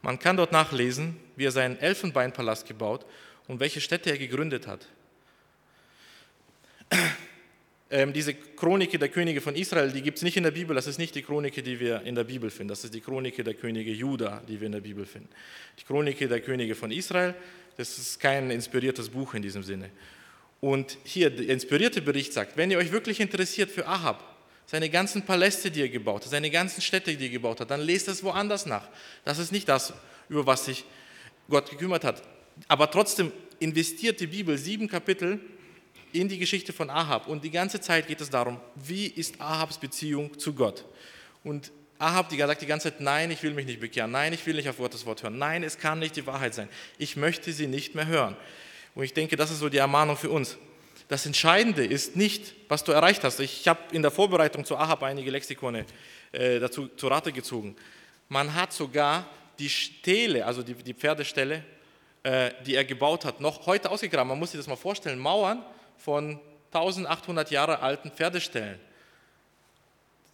Man 0.00 0.18
kann 0.18 0.38
dort 0.38 0.50
nachlesen, 0.50 1.18
wie 1.36 1.44
er 1.44 1.50
seinen 1.50 1.78
Elfenbeinpalast 1.78 2.66
gebaut 2.66 3.04
und 3.48 3.60
welche 3.60 3.82
Städte 3.82 4.08
er 4.08 4.16
gegründet 4.16 4.66
hat. 4.66 4.86
Ähm, 7.88 8.12
diese 8.12 8.34
Chronike 8.34 8.98
der 8.98 9.08
Könige 9.08 9.40
von 9.40 9.54
Israel, 9.54 9.92
die 9.92 10.02
gibt 10.02 10.16
es 10.16 10.24
nicht 10.24 10.36
in 10.36 10.42
der 10.42 10.50
Bibel. 10.50 10.74
Das 10.74 10.88
ist 10.88 10.98
nicht 10.98 11.14
die 11.14 11.22
Chronike, 11.22 11.62
die 11.62 11.78
wir 11.78 12.02
in 12.02 12.16
der 12.16 12.24
Bibel 12.24 12.50
finden. 12.50 12.68
Das 12.68 12.82
ist 12.82 12.92
die 12.92 13.00
Chronike 13.00 13.44
der 13.44 13.54
Könige 13.54 13.92
Juda, 13.92 14.42
die 14.48 14.60
wir 14.60 14.66
in 14.66 14.72
der 14.72 14.80
Bibel 14.80 15.06
finden. 15.06 15.28
Die 15.78 15.84
Chronike 15.84 16.26
der 16.26 16.40
Könige 16.40 16.74
von 16.74 16.90
Israel, 16.90 17.34
das 17.76 17.96
ist 17.98 18.18
kein 18.18 18.50
inspiriertes 18.50 19.08
Buch 19.08 19.34
in 19.34 19.42
diesem 19.42 19.62
Sinne. 19.62 19.90
Und 20.60 20.98
hier, 21.04 21.30
der 21.30 21.48
inspirierte 21.48 22.02
Bericht 22.02 22.32
sagt, 22.32 22.56
wenn 22.56 22.72
ihr 22.72 22.78
euch 22.78 22.90
wirklich 22.90 23.20
interessiert 23.20 23.70
für 23.70 23.86
Ahab, 23.86 24.36
seine 24.66 24.90
ganzen 24.90 25.22
Paläste, 25.22 25.70
die 25.70 25.82
er 25.82 25.88
gebaut 25.88 26.24
hat, 26.24 26.30
seine 26.30 26.50
ganzen 26.50 26.80
Städte, 26.80 27.14
die 27.16 27.26
er 27.26 27.30
gebaut 27.30 27.60
hat, 27.60 27.70
dann 27.70 27.82
lest 27.82 28.08
es 28.08 28.24
woanders 28.24 28.66
nach. 28.66 28.88
Das 29.24 29.38
ist 29.38 29.52
nicht 29.52 29.68
das, 29.68 29.92
über 30.28 30.44
was 30.44 30.64
sich 30.64 30.84
Gott 31.48 31.70
gekümmert 31.70 32.02
hat. 32.02 32.22
Aber 32.66 32.90
trotzdem 32.90 33.30
investiert 33.60 34.18
die 34.18 34.26
Bibel 34.26 34.58
sieben 34.58 34.88
Kapitel 34.88 35.38
in 36.20 36.28
die 36.28 36.38
Geschichte 36.38 36.72
von 36.72 36.90
Ahab 36.90 37.26
und 37.28 37.44
die 37.44 37.50
ganze 37.50 37.80
Zeit 37.80 38.06
geht 38.06 38.20
es 38.20 38.30
darum, 38.30 38.60
wie 38.74 39.06
ist 39.06 39.40
Ahabs 39.40 39.78
Beziehung 39.78 40.38
zu 40.38 40.54
Gott. 40.54 40.84
Und 41.44 41.72
Ahab 41.98 42.28
die 42.28 42.38
sagt 42.38 42.60
die 42.60 42.66
ganze 42.66 42.90
Zeit, 42.90 43.00
nein, 43.00 43.30
ich 43.30 43.42
will 43.42 43.54
mich 43.54 43.66
nicht 43.66 43.80
bekehren, 43.80 44.10
nein, 44.10 44.32
ich 44.32 44.44
will 44.46 44.54
nicht 44.54 44.68
auf 44.68 44.76
Gottes 44.76 45.06
Wort 45.06 45.22
hören, 45.22 45.38
nein, 45.38 45.62
es 45.62 45.78
kann 45.78 45.98
nicht 45.98 46.16
die 46.16 46.26
Wahrheit 46.26 46.54
sein, 46.54 46.68
ich 46.98 47.16
möchte 47.16 47.52
sie 47.52 47.66
nicht 47.66 47.94
mehr 47.94 48.06
hören. 48.06 48.36
Und 48.94 49.04
ich 49.04 49.14
denke, 49.14 49.36
das 49.36 49.50
ist 49.50 49.60
so 49.60 49.68
die 49.68 49.78
Ermahnung 49.78 50.16
für 50.16 50.30
uns. 50.30 50.56
Das 51.08 51.24
Entscheidende 51.24 51.84
ist 51.84 52.16
nicht, 52.16 52.54
was 52.68 52.82
du 52.82 52.92
erreicht 52.92 53.22
hast. 53.22 53.38
Ich 53.40 53.68
habe 53.68 53.80
in 53.92 54.02
der 54.02 54.10
Vorbereitung 54.10 54.64
zu 54.64 54.76
Ahab 54.76 55.02
einige 55.02 55.30
Lexikone 55.30 55.84
äh, 56.32 56.58
dazu 56.58 56.88
zu 56.88 57.06
Rate 57.06 57.30
gezogen. 57.30 57.76
Man 58.28 58.54
hat 58.54 58.72
sogar 58.72 59.28
die 59.58 59.68
Stele, 59.68 60.44
also 60.44 60.62
die, 60.62 60.74
die 60.74 60.94
Pferdestelle, 60.94 61.62
äh, 62.22 62.50
die 62.64 62.74
er 62.74 62.84
gebaut 62.84 63.24
hat, 63.24 63.40
noch 63.40 63.66
heute 63.66 63.90
ausgegraben. 63.90 64.28
Man 64.28 64.38
muss 64.38 64.50
sich 64.50 64.58
das 64.58 64.66
mal 64.66 64.76
vorstellen. 64.76 65.18
Mauern 65.18 65.62
von 65.98 66.40
1800 66.72 67.50
Jahre 67.50 67.80
alten 67.80 68.10
Pferdestellen 68.10 68.78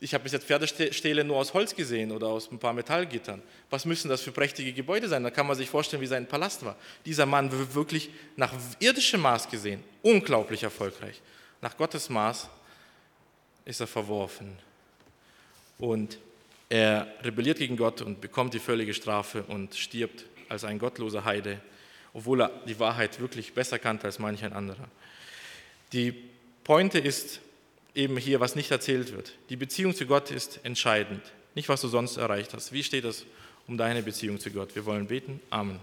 ich 0.02 0.12
habe 0.14 0.24
bis 0.24 0.32
jetzt 0.32 0.46
Pferdestele 0.46 1.22
nur 1.22 1.36
aus 1.36 1.54
Holz 1.54 1.76
gesehen 1.76 2.10
oder 2.10 2.26
aus 2.26 2.50
ein 2.50 2.58
paar 2.58 2.72
Metallgittern. 2.72 3.40
Was 3.70 3.84
müssen 3.84 4.08
das 4.08 4.20
für 4.20 4.32
prächtige 4.32 4.72
Gebäude 4.72 5.08
sein? 5.08 5.22
Da 5.22 5.30
kann 5.30 5.46
man 5.46 5.56
sich 5.56 5.70
vorstellen, 5.70 6.02
wie 6.02 6.08
sein 6.08 6.26
Palast 6.26 6.64
war. 6.64 6.74
Dieser 7.06 7.24
Mann 7.24 7.52
wird 7.52 7.72
wirklich 7.76 8.10
nach 8.34 8.52
irdischem 8.80 9.20
Maß 9.20 9.48
gesehen 9.48 9.80
unglaublich 10.02 10.64
erfolgreich. 10.64 11.22
Nach 11.60 11.76
Gottes 11.76 12.08
Maß 12.08 12.48
ist 13.64 13.78
er 13.78 13.86
verworfen. 13.86 14.58
Und 15.78 16.18
er 16.68 17.06
rebelliert 17.22 17.58
gegen 17.58 17.76
Gott 17.76 18.02
und 18.02 18.20
bekommt 18.20 18.54
die 18.54 18.58
völlige 18.58 18.94
Strafe 18.94 19.44
und 19.44 19.76
stirbt 19.76 20.24
als 20.48 20.64
ein 20.64 20.80
gottloser 20.80 21.24
Heide, 21.24 21.60
obwohl 22.12 22.42
er 22.42 22.48
die 22.66 22.80
Wahrheit 22.80 23.20
wirklich 23.20 23.54
besser 23.54 23.78
kannte 23.78 24.08
als 24.08 24.18
manch 24.18 24.42
ein 24.42 24.52
anderer. 24.52 24.88
Die 25.92 26.14
Pointe 26.64 26.98
ist, 26.98 27.40
eben 27.94 28.16
hier, 28.16 28.40
was 28.40 28.56
nicht 28.56 28.70
erzählt 28.70 29.12
wird. 29.12 29.34
Die 29.50 29.56
Beziehung 29.56 29.94
zu 29.94 30.06
Gott 30.06 30.30
ist 30.30 30.60
entscheidend, 30.64 31.20
nicht 31.54 31.68
was 31.68 31.80
du 31.80 31.88
sonst 31.88 32.16
erreicht 32.16 32.54
hast. 32.54 32.72
Wie 32.72 32.82
steht 32.82 33.04
es 33.04 33.26
um 33.66 33.76
deine 33.76 34.02
Beziehung 34.02 34.40
zu 34.40 34.50
Gott? 34.50 34.74
Wir 34.74 34.86
wollen 34.86 35.06
beten. 35.06 35.40
Amen. 35.50 35.78